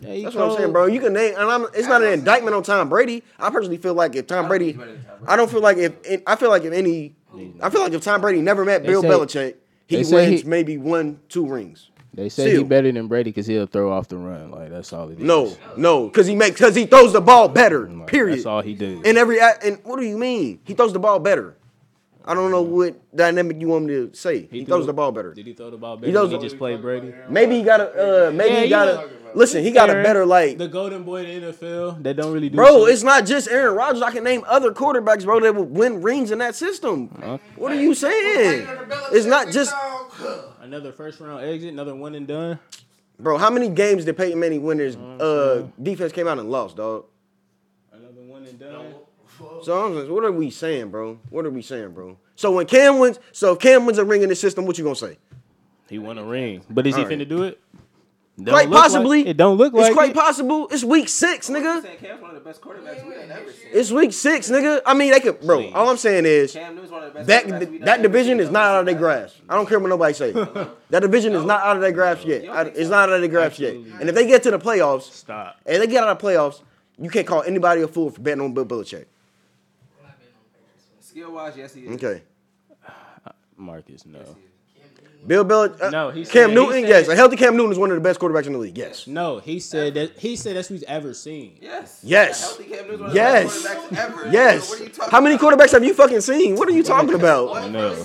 [0.00, 0.86] Yeah, he That's what I'm saying, bro.
[0.86, 1.64] You can name, and I'm.
[1.74, 3.22] It's not an indictment on Tom Brady.
[3.38, 4.78] I personally feel like if Tom Brady,
[5.26, 7.14] I don't feel like if I feel like if any,
[7.60, 9.54] I feel like if Tom Brady never met Bill say- Belichick,
[9.86, 11.90] he wins he- maybe one, two rings.
[12.12, 14.50] They say he better than Brady because he'll throw off the run.
[14.50, 15.24] Like that's all he does.
[15.24, 17.88] No, no, because he makes because he throws the ball better.
[17.88, 18.38] Like, Period.
[18.38, 19.02] That's all he does.
[19.04, 20.60] And every and what do you mean?
[20.64, 21.56] He throws the ball better.
[22.24, 24.42] I don't know what dynamic you want me to say.
[24.50, 25.32] He, He throws the ball better.
[25.32, 26.12] Did he throw the ball He better?
[26.12, 27.14] throws He, just played Brady.
[27.28, 28.28] Maybe he got a.
[28.28, 29.10] Uh, maybe Yeah, he you got a.
[29.32, 30.58] Listen, he got a better like.
[30.58, 32.56] the golden boy in the NFL that don't really do.
[32.56, 32.94] Bro, shit.
[32.94, 34.02] it's not just Aaron Rodgers.
[34.02, 37.06] I can name other quarterbacks, bro, that will win rings in that system.
[37.54, 38.66] What are you saying?
[39.12, 39.72] It's not just,
[40.60, 42.58] another first round exit, another one and done.
[43.20, 43.38] bro.
[43.38, 44.78] How many games did Peyton Manning win?
[44.80, 47.04] His uh, defense came out and lost, dog.
[47.92, 48.94] Another one and done.
[49.62, 51.18] So I'm just, what are we saying, bro?
[51.30, 52.16] What are we saying, bro?
[52.36, 54.84] So when Cam wins, so if Cam wins a ring in the system, what you
[54.84, 55.18] gonna say?
[55.88, 57.18] He won a ring, but is he Alright.
[57.18, 57.60] finna do it?
[58.38, 59.26] Don't Quite look like- possibly.
[59.28, 60.16] it don't look like It's quite it.
[60.16, 60.66] possible.
[60.70, 61.82] It's week six, nigga.
[61.82, 63.68] saying Cam's one of the best quarterbacks we've ever seen.
[63.70, 64.80] It's week six, nigga.
[64.86, 65.58] I mean, they could, bro.
[65.62, 65.72] Please.
[65.74, 68.02] All I'm saying is Cam Newton's one of the best that quarterbacks we've that ever
[68.04, 68.46] division seen.
[68.46, 69.36] is not out of their grasp.
[69.46, 70.32] I don't care what nobody say.
[70.32, 72.44] That division is not out of their grasp yet.
[72.44, 73.74] You It's not out of their grasp yet.
[73.74, 75.56] And if they get to the playoffs, Stop.
[75.66, 76.62] and they get out of the playoffs,
[76.98, 79.04] you can't call anybody a fool for betting on Bill Belichick.
[79.98, 81.09] We're not betting on the Patriots.
[81.20, 82.02] Skill wise, yes he is.
[82.02, 82.22] Okay.
[83.56, 84.20] Marcus, no.
[85.26, 85.82] Bill Belichick.
[85.82, 86.80] Uh, No, he Cam said- he Newton.
[86.80, 88.78] said- yes, a healthy Cam Newton is one of the best quarterbacks in the league.
[88.78, 89.06] Yes.
[89.06, 91.58] No, he said that he said that's what he's ever seen.
[91.60, 92.00] Yes.
[92.02, 92.42] Yes.
[92.42, 93.62] A healthy Cam Newton's one of Yes.
[93.62, 94.28] the best quarterbacks ever.
[94.32, 94.70] Yes.
[94.70, 95.58] What are you talking How many about?
[95.58, 96.56] quarterbacks have you fucking seen?
[96.56, 97.70] What are you talking about?
[97.70, 97.88] No.
[97.88, 97.92] A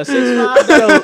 [0.00, 1.00] A six five so,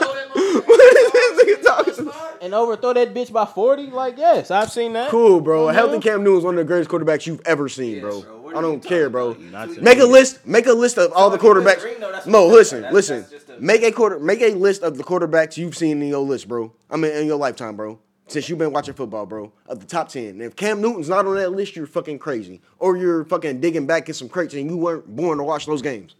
[0.62, 2.42] what is this nigga talking about?
[2.42, 3.86] and overthrow that bitch by forty?
[3.90, 5.10] Like yes, I've seen that.
[5.10, 5.68] Cool, bro.
[5.68, 6.00] A healthy.
[6.00, 8.35] Cam Newton is one of the greatest quarterbacks you've ever seen, Yes, bro.
[8.56, 9.30] I don't care, bro.
[9.30, 9.40] about?
[9.40, 10.46] You Not two- to Make a list.
[10.46, 11.84] Make a list of all the if you win the quarterbacks.
[11.84, 13.18] ring, though, that's Mo, what- listen, listen.
[13.20, 14.18] that's just a- Make a quarter.
[14.18, 16.72] Make a list of the quarterbacks you've seen in your list, bro.
[16.90, 17.98] I mean, in your lifetime, bro.
[18.28, 20.40] Since you've been watching football, bro, of the top ten.
[20.40, 24.08] If Cam Newton's not on that list, you're fucking crazy, or you're fucking digging back
[24.08, 26.16] in some crates and you weren't born to watch those games.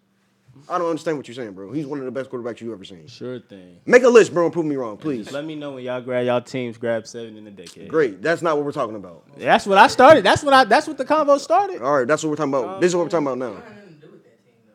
[0.69, 1.71] I don't understand what you're saying, bro.
[1.73, 3.07] He's one of the best quarterbacks you've ever seen.
[3.07, 3.79] Sure thing.
[3.87, 5.31] Make a list, bro, and prove me wrong, please.
[5.31, 7.89] Let me know when y'all grab y'all teams grab seven in a decade.
[7.89, 8.21] Great.
[8.21, 9.25] That's not what we're talking about.
[9.39, 10.25] That's what I started.
[10.25, 10.65] That's what I.
[10.65, 11.83] That's what the convo started.
[11.83, 12.81] All right, that's what we're talking about.
[12.81, 13.53] This is what we're talking about now.
[13.55, 14.73] That had nothing to do with that team, though.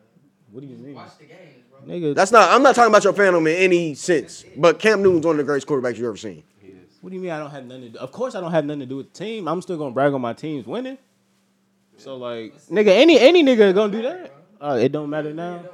[0.52, 1.80] What do you mean, Watch the games, bro.
[1.94, 2.14] nigga?
[2.14, 2.50] That's not.
[2.50, 4.44] I'm not talking about your fandom in any sense.
[4.56, 6.42] But Cam Newton's one of the greatest quarterbacks you've ever seen.
[7.02, 7.98] What do you mean I don't have nothing to do?
[7.98, 9.48] Of course I don't have nothing to do with the team.
[9.48, 10.96] I'm still gonna brag on my teams winning.
[11.96, 14.32] So like, nigga, any any nigga gonna do that?
[14.60, 15.64] Uh, it don't matter now.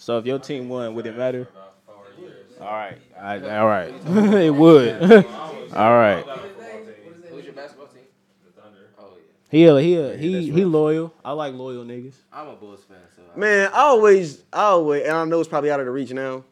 [0.00, 1.42] So if your team won, would it matter?
[1.42, 2.46] About four years.
[2.58, 3.92] All right, I, all right,
[4.42, 5.02] it would.
[5.76, 6.24] all right.
[6.24, 6.40] Got a
[7.30, 8.04] Who's your basketball team?
[8.46, 8.78] the Thunder.
[8.98, 9.12] Oh
[9.52, 9.78] yeah.
[9.78, 11.12] He he he he loyal.
[11.22, 12.14] I like loyal niggas.
[12.32, 13.22] I'm a Bulls fan, so.
[13.34, 16.12] I- Man, I always, I always, and I know it's probably out of the reach
[16.12, 16.44] now,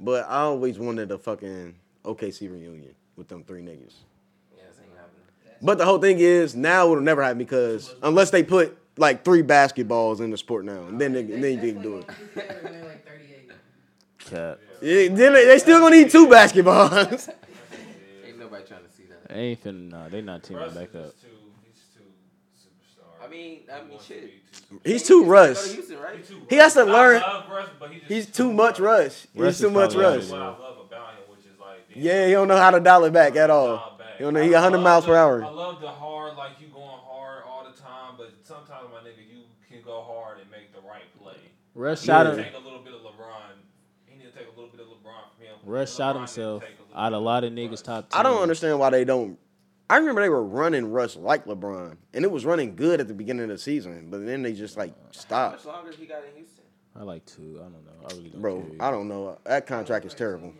[0.00, 3.94] but I always wanted a fucking OKC reunion with them three niggas.
[4.56, 5.22] Yeah, this ain't happening.
[5.62, 9.42] But the whole thing is, now it'll never happen because unless they put like three
[9.42, 12.08] basketballs in the sport now, and then they, and then you can do it.
[12.34, 13.50] They're like 38.
[14.18, 14.58] Cap.
[14.82, 17.28] Yeah, then they, they still gonna need two basketballs.
[18.26, 19.34] Ain't nobody trying to see that.
[19.34, 19.90] I ain't finna.
[19.90, 21.20] Nah, they not teaming Russ back is up.
[21.20, 21.28] too,
[21.64, 22.02] he's too
[22.56, 23.24] superstar.
[23.24, 24.32] I mean, I He mean, shit.
[24.84, 25.72] He's too Go Russ.
[25.72, 26.24] Houston, right?
[26.50, 29.26] He has to learn- I love Russ, but he just He's too much rush.
[29.34, 30.28] Russ He's too much probably rush.
[30.30, 33.04] What I love about him, which is like Yeah, he don't know how to dial
[33.04, 33.76] it back at all.
[33.76, 34.06] Dial back.
[34.18, 35.42] He don't know I he 100 love miles per hour.
[35.44, 39.20] I love the hard, like you going hard all the time, but sometimes my nigga,
[39.30, 41.36] you can go hard and make the right play.
[41.74, 42.44] Russ shot need him.
[42.44, 43.60] Take a little bit of LeBron.
[44.06, 45.54] He need to take a little bit of LeBron from him.
[45.64, 48.08] Russ shot himself take a out a lot of niggas top.
[48.08, 48.18] 10.
[48.18, 49.38] I don't understand why they don't.
[49.90, 53.14] I remember they were running Russ like LeBron, and it was running good at the
[53.14, 55.16] beginning of the season, but then they just like stopped.
[55.16, 55.66] How stopped.
[55.66, 56.64] much longer he got in Houston?
[56.96, 57.60] I like two.
[57.60, 58.06] I don't know.
[58.10, 58.42] I really don't.
[58.42, 58.76] Bro, care.
[58.80, 59.38] I don't know.
[59.44, 60.52] That contract is terrible.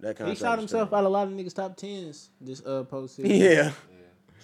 [0.00, 0.38] That contract.
[0.38, 0.96] He shot himself terrible.
[0.96, 3.38] out a lot of niggas top tens this uh postseason.
[3.38, 3.72] Yeah,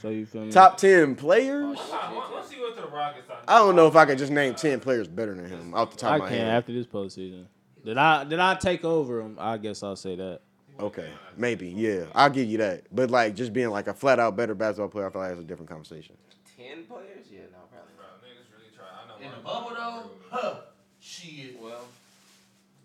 [0.00, 0.52] So you feel me?
[0.52, 1.78] top ten players.
[1.80, 4.30] Oh, once once he went to the Rockets, I don't know if I could just
[4.32, 6.48] name ten players better than him off the top I of my can head.
[6.48, 7.46] after this postseason.
[7.84, 9.36] Did I did I take over him?
[9.40, 10.40] I guess I'll say that.
[10.78, 12.84] Okay, maybe, yeah, I'll give you that.
[12.92, 15.40] But like, just being like a flat out better basketball player, I feel like that's
[15.40, 16.14] a different conversation.
[16.54, 17.24] Ten players?
[17.32, 18.20] Yeah, no, probably Bro, not.
[18.20, 18.84] niggas really try.
[18.92, 19.16] I know.
[19.24, 20.68] In the bubble though, huh?
[21.00, 21.56] Shit.
[21.56, 21.88] Well,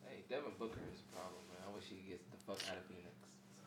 [0.07, 1.59] hey, Devin Booker is a problem, man.
[1.67, 3.11] I wish he gets the fuck out of Phoenix.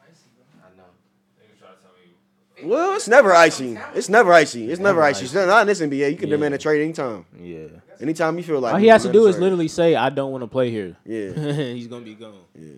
[0.01, 0.49] Icy, bro.
[0.64, 0.88] I know.
[1.36, 2.16] Niggas try to tell me.
[2.65, 3.79] Well, it's never icy.
[3.95, 4.71] It's never icy.
[4.71, 5.25] It's never Never icy.
[5.27, 6.11] It's Not in this NBA.
[6.11, 6.37] You can Yeah.
[6.37, 7.27] demand a trade anytime.
[7.41, 7.67] Yeah.
[8.01, 9.43] Anytime you feel like All you he has to demand a do is trade.
[9.43, 11.33] literally say, "I don't want to play here." Yeah,
[11.75, 12.35] He's gonna be gone.
[12.59, 12.73] yeah.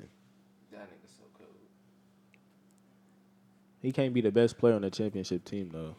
[0.73, 1.47] That nigga's so cool.
[3.81, 5.95] He can't be the best player on the championship team though.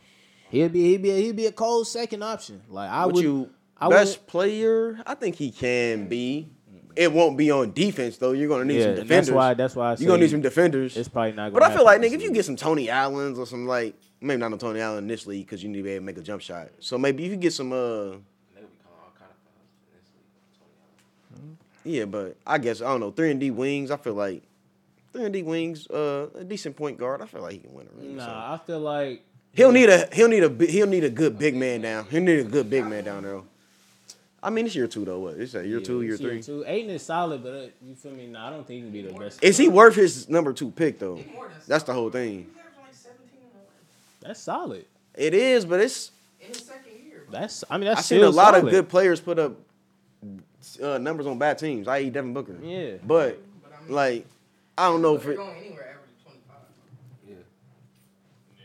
[0.50, 2.62] He'd be he'd be he'd be a cold second option.
[2.70, 3.24] Like I Would would.
[3.24, 5.00] you I best would- player?
[5.06, 6.50] I think he can be.
[6.98, 8.32] It won't be on defense though.
[8.32, 9.28] You're gonna need yeah, some and defenders.
[9.28, 10.98] that's why that's why I You're gonna need some defenders.
[10.98, 11.54] It's probably not.
[11.54, 13.68] But Gonna But I feel like nigga, if you get some Tony Allens or some
[13.68, 16.18] like maybe not no Tony Allen initially because you need to be able to make
[16.18, 16.70] a jump shot.
[16.80, 17.82] So maybe if you get some uh They
[18.62, 20.60] would be calling all kind of fouls this league.
[21.36, 21.58] Tony Allen.
[21.84, 23.92] yeah, but I guess I don't know three and D wings.
[23.92, 24.44] I feel like
[25.14, 27.22] three and D wings, uh, a decent point guard.
[27.22, 28.20] I feel like he can win a ring.
[28.20, 28.26] so.
[28.26, 29.24] Nah, I feel like
[29.54, 32.06] He'll need a he'll need a he'll need a good big man down.
[32.12, 33.42] He'll need a good big man down there.
[34.42, 35.20] I mean, it's year two though.
[35.20, 35.36] What?
[35.38, 36.42] It's a year Yeah, two, year it's three.
[36.44, 36.64] Two.
[36.68, 38.28] Ayton is solid, but uh, you feel me?
[38.28, 39.44] Nah, I don't think he can be the best.
[39.44, 41.16] Is he worth his number two pick though?
[41.16, 41.26] He
[41.68, 42.46] That's the whole thing.
[42.46, 43.68] He's averaging like 17 and 11
[44.22, 44.86] That's solid.
[45.16, 46.12] It is, but it's.
[46.40, 47.24] in his second year.
[47.30, 47.40] bro.
[47.40, 47.64] That's.
[47.70, 48.00] I mean, that's.
[48.00, 49.54] I've seen a lot of good players put up
[50.84, 52.10] uh, numbers on bad teams, i.e.
[52.12, 52.56] Devin Booker.
[52.62, 52.98] Yeah.
[53.04, 54.26] But But I mean, like,
[54.78, 55.38] I don't know if they're it.
[55.38, 56.42] going anywhere averaging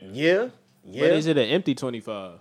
[0.02, 0.14] 25.
[0.14, 0.48] Yeah,
[0.84, 1.00] yeah.
[1.08, 2.34] But is it an empty twenty five?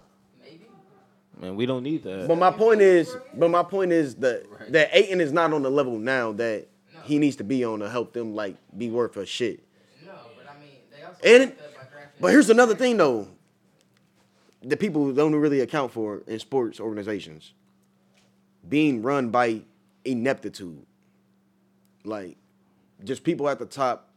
[1.41, 1.49] Maybe.
[1.49, 2.27] Man, we don't need that.
[2.27, 4.71] But my point is, but my point is that Right.
[4.71, 6.99] that Ayton is not on the level now that No.
[7.01, 9.61] he needs to be on to help them like be worth a shit.
[10.05, 12.97] No, but I mean, they also And- fucked up by drafting But here's another thing
[12.97, 13.27] though,
[14.63, 17.53] that people don't really account for in sports organizations,
[18.69, 19.61] being run by
[20.05, 20.85] ineptitude,
[22.03, 22.37] like
[23.03, 24.09] just people at the top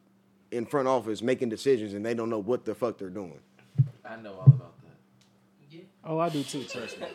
[0.51, 3.41] in front office making decisions and they don't know what the fuck they're doing.
[4.05, 4.65] I know all about that.
[4.65, 4.74] Yeah.
[6.07, 6.65] Oh, I do too.
[6.65, 7.07] Trust me.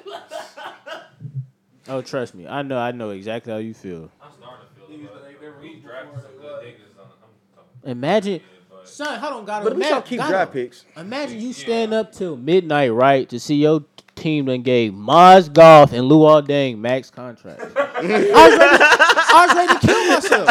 [1.88, 2.48] oh, trust me.
[2.48, 2.78] I know.
[2.78, 4.10] I know exactly how you feel.
[4.22, 5.22] I'm starting to feel Niggas it.
[5.22, 6.64] that ain't but never We hooped drafted some good what?
[6.64, 7.06] niggas on.
[7.06, 7.92] I'm talking.
[7.92, 8.42] Imagine,
[8.84, 9.20] son.
[9.20, 10.86] Hold on, got But at least y'all keep draft picks.
[10.98, 13.84] Imagine you staying up till midnight, right, to see your
[14.16, 17.62] team then gave Mozgov and Luol Deng max contract.
[17.78, 20.50] I, was ready, I was ready to kill myself.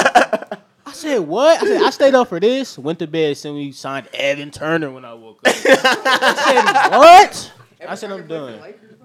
[0.86, 1.62] I said, what?
[1.62, 4.90] I said, I stayed up for this, went to bed, and we signed Evan Turner
[4.90, 5.54] when I woke up.
[5.54, 7.52] I said, what?
[7.86, 8.60] I said, I'm done.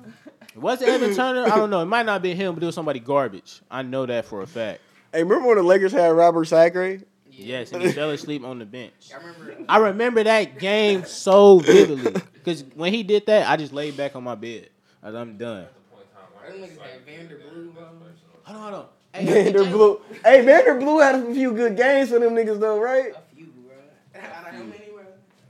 [0.56, 1.46] Was it Evan Turner?
[1.46, 1.82] I don't know.
[1.82, 3.62] It might not be him, but it was somebody garbage.
[3.72, 4.82] I know that for a fact.
[5.12, 7.00] Hey, remember when the Lakers had Robert Sacre?
[7.32, 9.10] Yes, and he fell asleep on the bench.
[9.12, 9.66] I remember.
[9.68, 14.16] I remember that game so vividly because when he did that, I just laid back
[14.16, 14.70] on my bed.
[15.02, 15.66] I was, I'm done.
[15.92, 16.06] point
[16.46, 17.84] in time, Them niggas had Vander Blue, bro.
[17.86, 18.02] Um,
[18.44, 18.86] hold on, hold on.
[19.14, 20.02] Hey, hey, Vander Blue.
[20.24, 23.14] Hey, Vander Blue had a few good games for them niggas though, right?
[23.16, 23.76] A few, bro.
[24.22, 25.02] Out of how many, bro?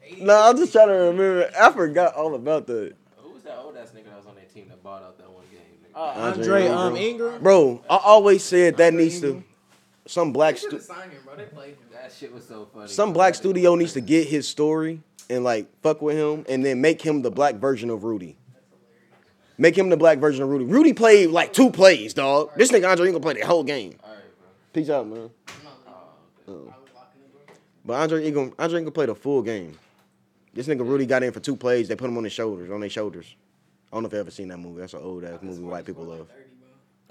[0.05, 0.23] 80?
[0.23, 1.51] No, I'm just trying to remember.
[1.59, 2.93] I forgot all about that.
[3.17, 5.29] Who was that old ass nigga that was on that team that bought out that
[5.29, 5.59] one game?
[5.83, 5.95] Nigga?
[5.95, 7.27] Uh, Andre Andre um, Ingram.
[7.27, 7.43] Ingram.
[7.43, 9.43] Bro, I always said that needs to
[10.05, 11.35] some black They should stu- him, bro.
[11.35, 11.77] They played him.
[11.91, 12.87] that shit was so funny.
[12.87, 16.81] some black studio needs to get his story and like fuck with him and then
[16.81, 18.37] make him the black version of Rudy.
[19.57, 20.65] Make him the black version of Rudy.
[20.65, 22.51] Rudy played like two plays, dog.
[22.55, 23.95] This nigga Andre Ingram played the whole game.
[24.03, 24.47] All right, bro.
[24.73, 25.17] Peace out, man.
[25.47, 25.77] I'm not
[26.47, 26.65] leaving.
[26.65, 27.55] Oh, I was locking it, bro.
[27.85, 29.77] But Andre Ingram, Andre Ingram played a full game.
[30.53, 31.87] This nigga Rudy got in for two plays.
[31.87, 33.35] They put him on his shoulders, on their shoulders.
[33.93, 34.81] I don't know if you ever seen that movie.
[34.81, 36.27] That's an old ass movie white people love.
[36.27, 36.39] 30.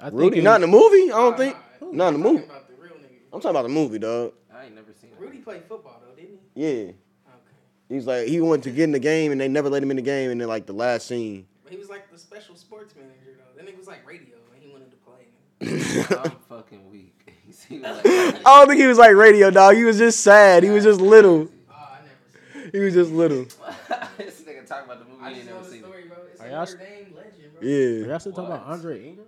[0.01, 1.12] I think Rudy, it not in was- the movie.
[1.12, 1.57] I don't think.
[1.80, 2.47] Nah, Not in the I'm movie.
[2.47, 3.16] talking about the real nigga.
[3.33, 4.33] I'm talking about the movie, dog.
[4.53, 5.16] I ain't never seen it.
[5.20, 6.61] Rudy played football though, didn't he?
[6.61, 6.70] Yeah.
[6.89, 6.95] Okay.
[7.89, 9.93] He was like he wanted to get in the game and they never let him
[9.93, 11.47] in the game and then like the last scene.
[11.62, 13.62] But he was like the special sports manager though.
[13.62, 16.16] That nigga was like radio and he wanted to play.
[16.24, 17.11] I'm fucking weak.
[17.47, 19.76] You see, like, I don't think he was like radio dog.
[19.76, 20.62] He was just sad.
[20.62, 21.49] He was just little.
[21.70, 22.09] Oh, I never
[22.55, 22.74] seen it.
[22.74, 23.45] He was just little.
[23.45, 25.20] this nigga talking about the movie.
[25.22, 25.87] I He just ain't know never the seen it.
[25.87, 26.05] story,
[26.53, 26.62] bro.
[26.62, 27.61] It's Are a y'all Notre legend, bro.
[27.61, 28.07] Are Yeah.
[28.07, 29.26] y'all still talking about Andre Ingram?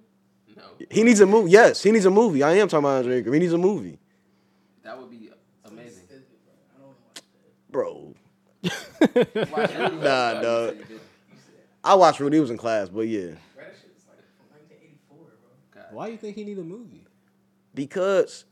[0.56, 1.50] No, He needs a movie.
[1.50, 2.42] Yes, he needs a movie.
[2.42, 3.34] I am talking about Andre Ingram.
[3.34, 3.98] He needs a movie.
[4.84, 5.30] that would be
[5.64, 6.02] amazing.
[7.70, 8.14] Bro.
[8.62, 9.52] I don't know what Bro.
[9.58, 9.96] Watch Rudy.
[10.04, 10.68] Nah, you dog.
[10.70, 11.00] said you did.
[11.82, 12.36] I watched Rudy.
[12.36, 13.20] He was in class, but yeah.
[13.20, 15.82] Why that shit was like from 1984, bro.
[15.82, 15.84] God.
[15.94, 17.04] Why you think he need a movie?
[17.74, 18.44] Because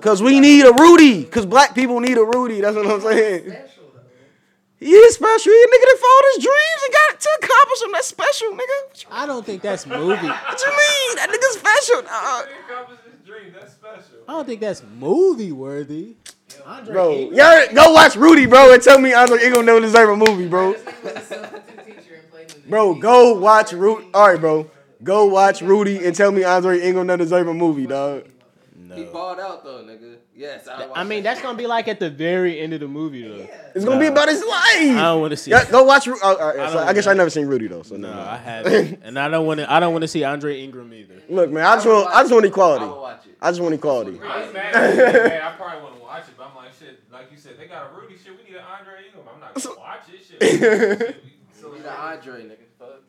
[0.00, 1.24] Cause we need a Rudy.
[1.24, 2.60] Cause black people need a Rudy.
[2.60, 3.54] That's what I'm saying.
[4.82, 4.90] Special though.
[4.90, 5.52] He is special.
[5.52, 7.92] He a nigga that followed his dreams and got to accomplish them.
[7.92, 9.04] That's special, nigga.
[9.10, 10.26] I don't think that's movie.
[10.26, 11.16] what you mean?
[11.16, 12.46] That nigga's special, dog.
[12.48, 13.52] He accomplished his dream.
[13.52, 14.18] That's special.
[14.28, 16.16] I don't think that's movie worthy.
[16.66, 17.38] Andre Bro, Ingram?
[17.38, 20.72] y'all go watch Rudy, bro, and tell me Andre Ingram don't deserve a movie, bro.
[20.74, 24.06] This nigga a substitute teacher and played in the Bro, go watch Rudy.
[24.12, 24.70] All right, bro.
[25.02, 28.24] Go watch Rudy and tell me Andre Ingram don't deserve a movie, dog.
[28.94, 29.12] He No.
[29.12, 30.16] balled out though, nigga.
[30.34, 33.22] Yes, I, I mean, that's gonna be like at the very end of the movie,
[33.28, 33.46] though.
[33.74, 34.48] It's gonna be about his life.
[34.96, 35.50] I don't want to see.
[35.50, 36.06] Yeah, go watch.
[36.06, 37.82] Ru- Oh, all right, I so I guess I wanna- never seen Rudy though.
[37.82, 38.10] So no.
[38.12, 39.70] No, I haven't, and I don't want to.
[39.70, 41.16] I don't want to see Andre Ingram either.
[41.28, 42.08] Look, man, I just want.
[42.08, 42.84] I just want I equality.
[42.86, 43.36] will watch it.
[43.42, 44.20] I just want equality.
[44.24, 45.42] I ain't mad at you, man.
[45.42, 47.90] I probably want to watch it, but I'm like, shit, like you said, they got
[47.92, 48.32] a Rudy shit.
[48.38, 49.26] We need an Andre Ingram.
[49.34, 50.24] I'm not gonna watch it.
[50.24, 50.40] Shit.
[50.60, 52.56] Shit, we- so You the Andre, nigga.
[52.78, 53.02] Fuck.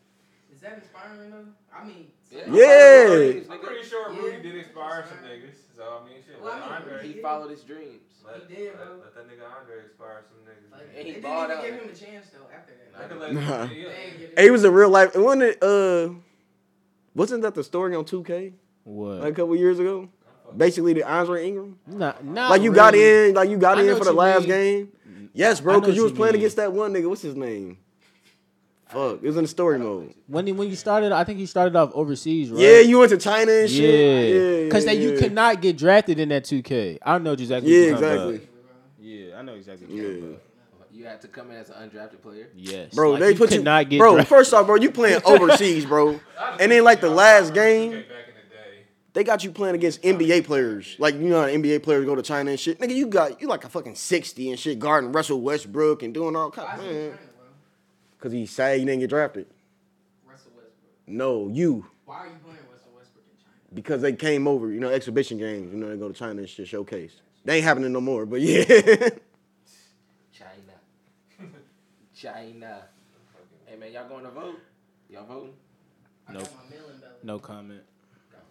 [0.54, 1.46] Is that inspiring though?
[1.74, 2.42] I mean, Yeah.
[2.52, 3.40] Yeah.
[3.50, 4.44] I'm pretty sure Rudy Yeah.
[4.44, 5.56] did inspire some niggas.
[5.76, 6.13] So I mean, shit.
[6.44, 8.02] Well, I mean, Andre, He followed his dreams.
[8.26, 8.96] let, He did, let, bro.
[9.04, 10.72] let that nigga Andre inspire some niggas.
[10.72, 12.48] like, And he they didn't even out, give him a chance though.
[12.56, 13.42] After that, I could Like, Nah.
[13.42, 13.68] yeah.
[13.68, 13.76] they
[14.18, 15.16] give him Hey, He was a real life.
[15.16, 15.64] Wasn't it?
[15.64, 16.10] Uh,
[17.16, 19.20] wasn't that the story on 2K What?
[19.22, 20.10] like a couple years ago?
[20.56, 21.80] Basically, the Andre Ingram.
[21.88, 24.50] Nah, not Like you got in, like you got I in for the last mean.
[24.50, 24.90] game.
[25.34, 26.42] Yes, bro, because you was you playing mean.
[26.42, 27.10] against that one nigga.
[27.10, 27.78] What's his name?
[28.94, 30.14] Fuck, it was in the story mode.
[30.28, 31.12] when he, when you started.
[31.12, 32.62] I think you started off overseas, right?
[32.62, 33.80] Yeah, you went to China and shit.
[33.80, 35.20] Yeah, Yeah, because yeah, that you yeah.
[35.20, 37.00] could not get drafted in that 2K.
[37.04, 37.72] I know exactly.
[37.72, 38.36] Yeah, what you're talking exactly.
[38.36, 38.48] about.
[39.02, 39.88] Yeah, I know exactly.
[39.88, 40.36] What you're Yeah.
[40.96, 42.50] You had to come in as an undrafted player.
[42.56, 43.64] Yes, Bro, Like, they you put could you.
[43.64, 44.30] not get bro, drafted.
[44.30, 46.20] first off, bro, you playing overseas, bro.
[46.60, 48.04] And then like the last game,
[49.14, 50.96] They got you playing against NBA players.
[51.00, 52.80] Like you know how NBA players go to China and shit.
[52.80, 56.36] Nigga, you got you like a fucking sixty and shit guarding Russell Westbrook and doing
[56.36, 56.82] all Why kinds.
[56.84, 57.48] is he in Man, China, bro?
[58.24, 59.46] Cause he's sad he didn't get drafted.
[60.26, 60.72] Russell Westbrook.
[61.08, 61.86] No, you.
[62.06, 63.56] Why are you playing Russell Westbrook in China?
[63.74, 65.74] Because they came over, you know, exhibition games.
[65.74, 67.18] You know, they go to China and shit showcase.
[67.44, 68.64] They ain't happening no more, but yeah.
[70.32, 70.74] China.
[72.16, 72.84] China.
[73.66, 74.60] Hey man, y'all going to vote?
[75.10, 75.54] Y'all voting?
[76.28, 76.44] I Nope.
[76.44, 77.24] got my mail-in ballot.
[77.24, 77.82] No comment.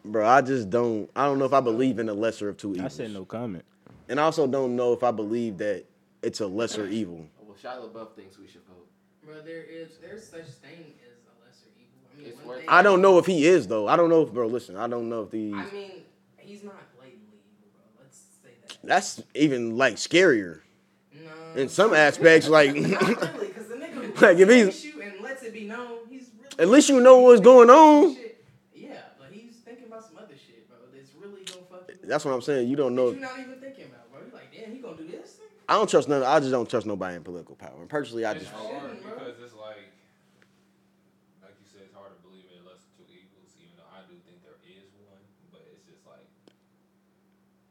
[0.05, 1.09] Bro, I just don't.
[1.17, 2.85] I don't know if I believe in the lesser of two evils.
[2.85, 3.65] I said no comment.
[4.11, 5.85] And I also don't know if I believe that
[6.23, 7.25] it's a lesser evil.
[7.41, 8.89] Well, Shia LaBeouf thinks we should vote.
[9.25, 12.01] Bro, there is there's such thing as a lesser evil.
[12.13, 13.87] I mean, It's worth- I don't know if he is though.
[13.89, 14.47] I don't know if, bro.
[14.47, 15.53] Listen, I don't know if the.
[15.55, 15.91] I mean,
[16.39, 18.03] he's not blatantly evil, bro.
[18.05, 18.79] Let's say that.
[18.87, 20.61] That's even like scarier
[21.15, 21.61] No.
[21.61, 22.49] in some aspects.
[22.49, 25.65] Like, Not really, because the nigga Like, if he's- takes you and lets it be
[25.67, 26.55] known, he's really.
[26.59, 28.17] at least you know what's going on.
[28.17, 28.45] Shit.
[28.75, 30.79] Yeah, but he's thinking about some other shit, bro.
[30.93, 31.89] That's really gonna fuck.
[32.03, 32.69] That's what I'm saying.
[32.69, 33.11] You don't know.
[33.13, 34.21] You're not even thinking about, bro.
[34.27, 35.22] You're like, damn, he gonna do this.
[35.69, 36.23] I don't trust none.
[36.23, 37.77] I just don't trust nobody in political power.
[37.81, 38.53] And personally, I It's just.
[38.53, 39.89] hard Shouldn't, because it's like,
[41.43, 43.55] like you said, it's hard to believe in less two evils.
[43.59, 45.21] Even though I do think there is one,
[45.53, 46.27] but it's just like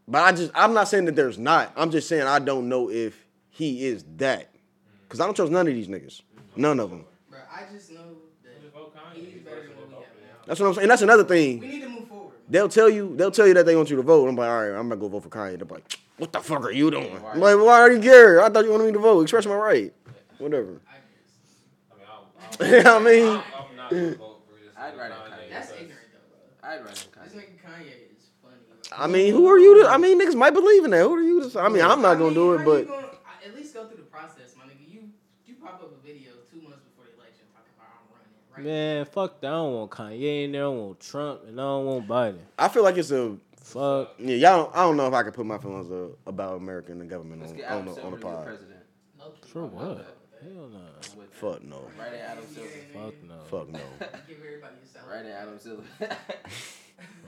[0.08, 0.52] But I just.
[0.56, 1.72] I'm not saying that there's not.
[1.76, 4.54] I'm just saying I don't know if he is that.
[4.54, 5.10] Mm.
[5.10, 6.22] Cause I don't trust none of these niggas.
[6.56, 7.06] None of them.
[7.30, 10.46] Bro, I just know that just vote he's better than what we have now.
[10.46, 10.84] That's what I'm saying.
[10.84, 11.60] And that's another thing.
[11.60, 12.34] We need to move forward.
[12.50, 13.16] They'll tell you.
[13.16, 14.28] They'll tell you that they want you to vote.
[14.28, 15.58] I'm like, all right, I'm gonna go vote for Kanye.
[15.58, 17.18] They're like, what the fuck are you doing?
[17.26, 18.42] I'm like, why are you care?
[18.44, 19.22] I thought you wanted me to vote.
[19.24, 19.92] Express my right.
[20.38, 20.80] Whatever.
[20.88, 22.86] I guess.
[22.86, 24.74] I mean, I'm, I'm, I mean, I'm, I'm not gonna vote for this.
[24.78, 26.20] I'd rather Kanye That's ignorant though,
[26.62, 26.70] bro.
[26.70, 27.36] I'd rather This Kanye.
[27.36, 28.56] nigga Kanye is funny.
[28.70, 28.98] Bro.
[28.98, 29.90] I mean, who are you to?
[29.90, 31.02] I mean, niggas might believe in that.
[31.02, 31.60] Who are you to?
[31.60, 33.08] I mean, I'm not I gonna mean, do how it, you but gonna-
[33.46, 34.88] at least go through the process, my nigga.
[34.94, 35.02] You
[35.48, 38.66] you pop up a video two months before the election talking about I'm running, right?
[38.66, 39.48] Man, fuck that.
[39.48, 40.62] I don't want Kanye in there.
[40.62, 42.38] I don't want Trump, and I don't want Biden.
[42.60, 43.36] I feel like it's a
[43.74, 44.16] Fuck.
[44.20, 44.36] yeah.
[44.36, 47.02] Y'all, don't, I don't know if I can put my feelings uh, about America and
[47.02, 48.46] the government Let's on, get on, the, Silver on the pod.
[48.46, 48.80] president.
[49.20, 49.50] Low-key.
[49.50, 49.88] For I'm what?
[49.90, 50.16] with that.
[50.44, 50.78] Hell no.
[50.80, 51.82] I'm with Fuck no.
[52.00, 52.70] Right at Adam Silver.
[52.94, 53.36] Fuck no.
[53.50, 53.80] Fuck no.
[54.28, 55.18] Give everybody a salary.
[55.18, 55.84] Right at Adam Silver.
[56.00, 56.10] Fuck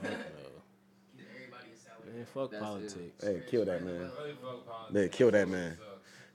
[0.02, 0.08] no.
[1.16, 2.16] Give everybody a salary.
[2.16, 2.64] Man, fuck That's it.
[2.64, 3.24] politics.
[3.24, 3.94] Hey, kill that man.
[3.94, 4.92] Really vote politics.
[4.94, 5.76] Man, kill that man.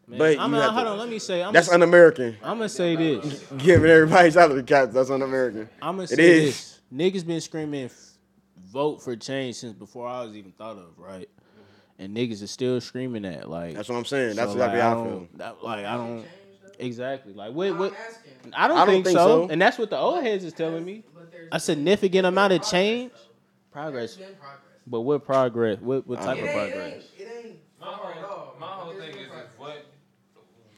[0.07, 0.97] Man, But I'm you gonna, hold to- on.
[0.99, 1.43] Let me say.
[1.43, 2.37] I'm That's gonna, un-American.
[2.41, 3.43] I'm gonna say this.
[3.57, 4.93] Giving everybody salary caps.
[4.93, 5.69] That's un-American.
[5.81, 6.45] I'm gonna It say is.
[6.45, 6.79] this.
[6.93, 8.08] Niggas been screaming, f-
[8.71, 11.27] vote for change since before I was even thought of, right?
[11.29, 12.03] Mm-hmm.
[12.03, 13.75] And niggas is still screaming that, like.
[13.75, 14.35] That's what I'm saying.
[14.35, 15.11] That's so, exactly like, how I feel.
[15.15, 16.25] don't- that- like I don't
[16.79, 17.93] exactly like what what.
[18.53, 19.45] I don't, I don't think, think so.
[19.47, 19.51] so.
[19.51, 21.03] and that's what the old heads is telling me.
[21.51, 23.11] A significant amount of change,
[23.71, 24.15] progress.
[24.15, 24.37] Progress.
[24.87, 25.79] But what progress?
[25.79, 26.93] What what type of ain't, it progress?
[26.93, 28.55] ain't, it ain't My far at whole, all.
[28.59, 29.49] my but whole there's thing been is, is progress.
[29.57, 29.85] what,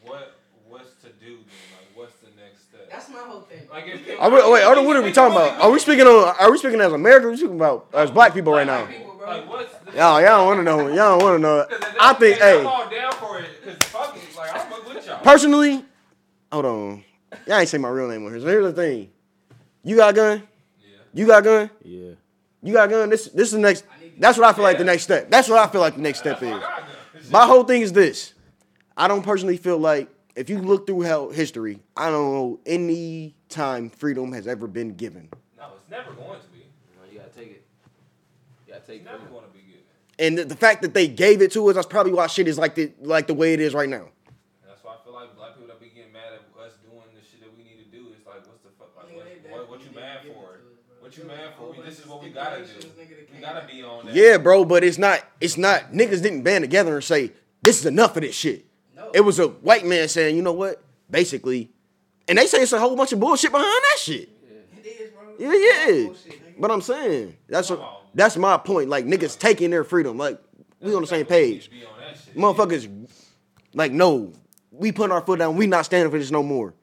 [0.04, 1.46] what, what's to do then?
[1.76, 2.90] Like, what's the next step?
[2.90, 3.61] That's my whole thing.
[3.72, 5.60] Like, if- We if- Are we, wait, hold what are we talking about?
[5.62, 6.36] Are we speaking on?
[6.40, 7.26] Are we speaking as Americans?
[7.26, 8.86] Or are we speaking about as black people right now?
[8.86, 9.20] People.
[9.26, 10.88] Like, what's the Y'all, y'all don't want to know.
[10.88, 11.66] Y'all don't want to know.
[12.02, 13.50] I think, the I'm hey, all down for it.
[13.64, 15.20] Cause fuck it, like I'm with y'all.
[15.20, 15.86] personally,
[16.52, 17.04] hold on.
[17.48, 18.42] Y'all ain't say my real name on here.
[18.42, 19.10] So here's the thing.
[19.84, 20.44] You got a gun?
[20.82, 20.98] Yeah.
[21.14, 21.70] You got a gun?
[21.84, 22.12] Yeah.
[22.64, 23.10] You got a gun?
[23.10, 23.86] This this is the next.
[24.18, 25.30] That's what I feel like the next step.
[25.30, 26.50] That's what I feel like the next step is.
[26.50, 26.78] what I got
[27.22, 27.32] done.
[27.32, 28.34] My whole thing is this.
[28.98, 33.36] I don't personally feel like if you look through hell history, I don't know any
[33.50, 35.30] time freedom has ever been given.
[35.58, 36.66] No, it's never going to be.
[36.98, 37.64] No, you gotta take it.
[38.68, 39.84] You gotta take It's never going to be given.
[40.20, 42.58] And the, the fact that they gave it to us, that's probably why shit is
[42.58, 44.08] like the like the way it is right now.
[44.66, 47.22] That's why I feel like black people that be getting mad at us doing the
[47.22, 48.08] shit that we need to do.
[48.16, 48.96] It's like, what's the fuck?
[48.96, 50.60] Like, what, what, what you mad for?
[51.02, 51.72] What you mad for?
[51.72, 52.88] We, this is what we gotta do.
[53.34, 54.16] We gotta be on that.
[54.16, 55.22] Yeah, bro, but it's not.
[55.42, 55.92] It's not.
[55.92, 58.66] Niggas didn't band together and say this is enough of this shit.
[59.14, 60.82] It was a white man saying, you know what?
[61.10, 61.70] Basically,
[62.28, 64.30] and they say it's a whole bunch of bullshit behind that shit.
[64.84, 65.24] It is, bro.
[65.38, 66.06] Yeah, yeah.
[66.06, 66.62] Bullshit.
[66.62, 68.90] But I'm saying that's a, that's my point.
[68.90, 70.18] Like niggas taking their freedom.
[70.18, 70.40] Like
[70.80, 71.70] we on the same page.
[71.70, 72.36] Be on that shit.
[72.36, 73.10] Motherfuckers,
[73.74, 74.32] like no,
[74.72, 75.58] we putting our foot down.
[75.58, 76.74] We not standing for this no more.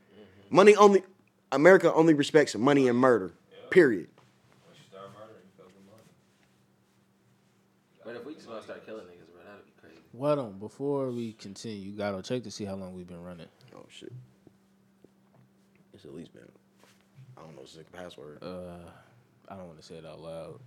[0.51, 1.03] Money only.
[1.51, 3.33] America only respects money and murder.
[3.71, 4.09] Period.
[4.67, 6.03] Once you start murdering, you fuck with money.
[8.05, 9.41] But if we just gonna start killing niggas, bro,
[10.19, 10.39] that'd be crazy.
[10.39, 10.59] What on?
[10.59, 13.49] Before we continue, you gotta check to see how long we've been running.
[13.75, 14.13] Oh shit.
[15.95, 16.49] It's at least been.
[17.37, 17.63] I don't know.
[17.63, 18.43] It's a password.
[18.43, 18.91] Uh,
[19.49, 20.61] I don't want to say it out loud.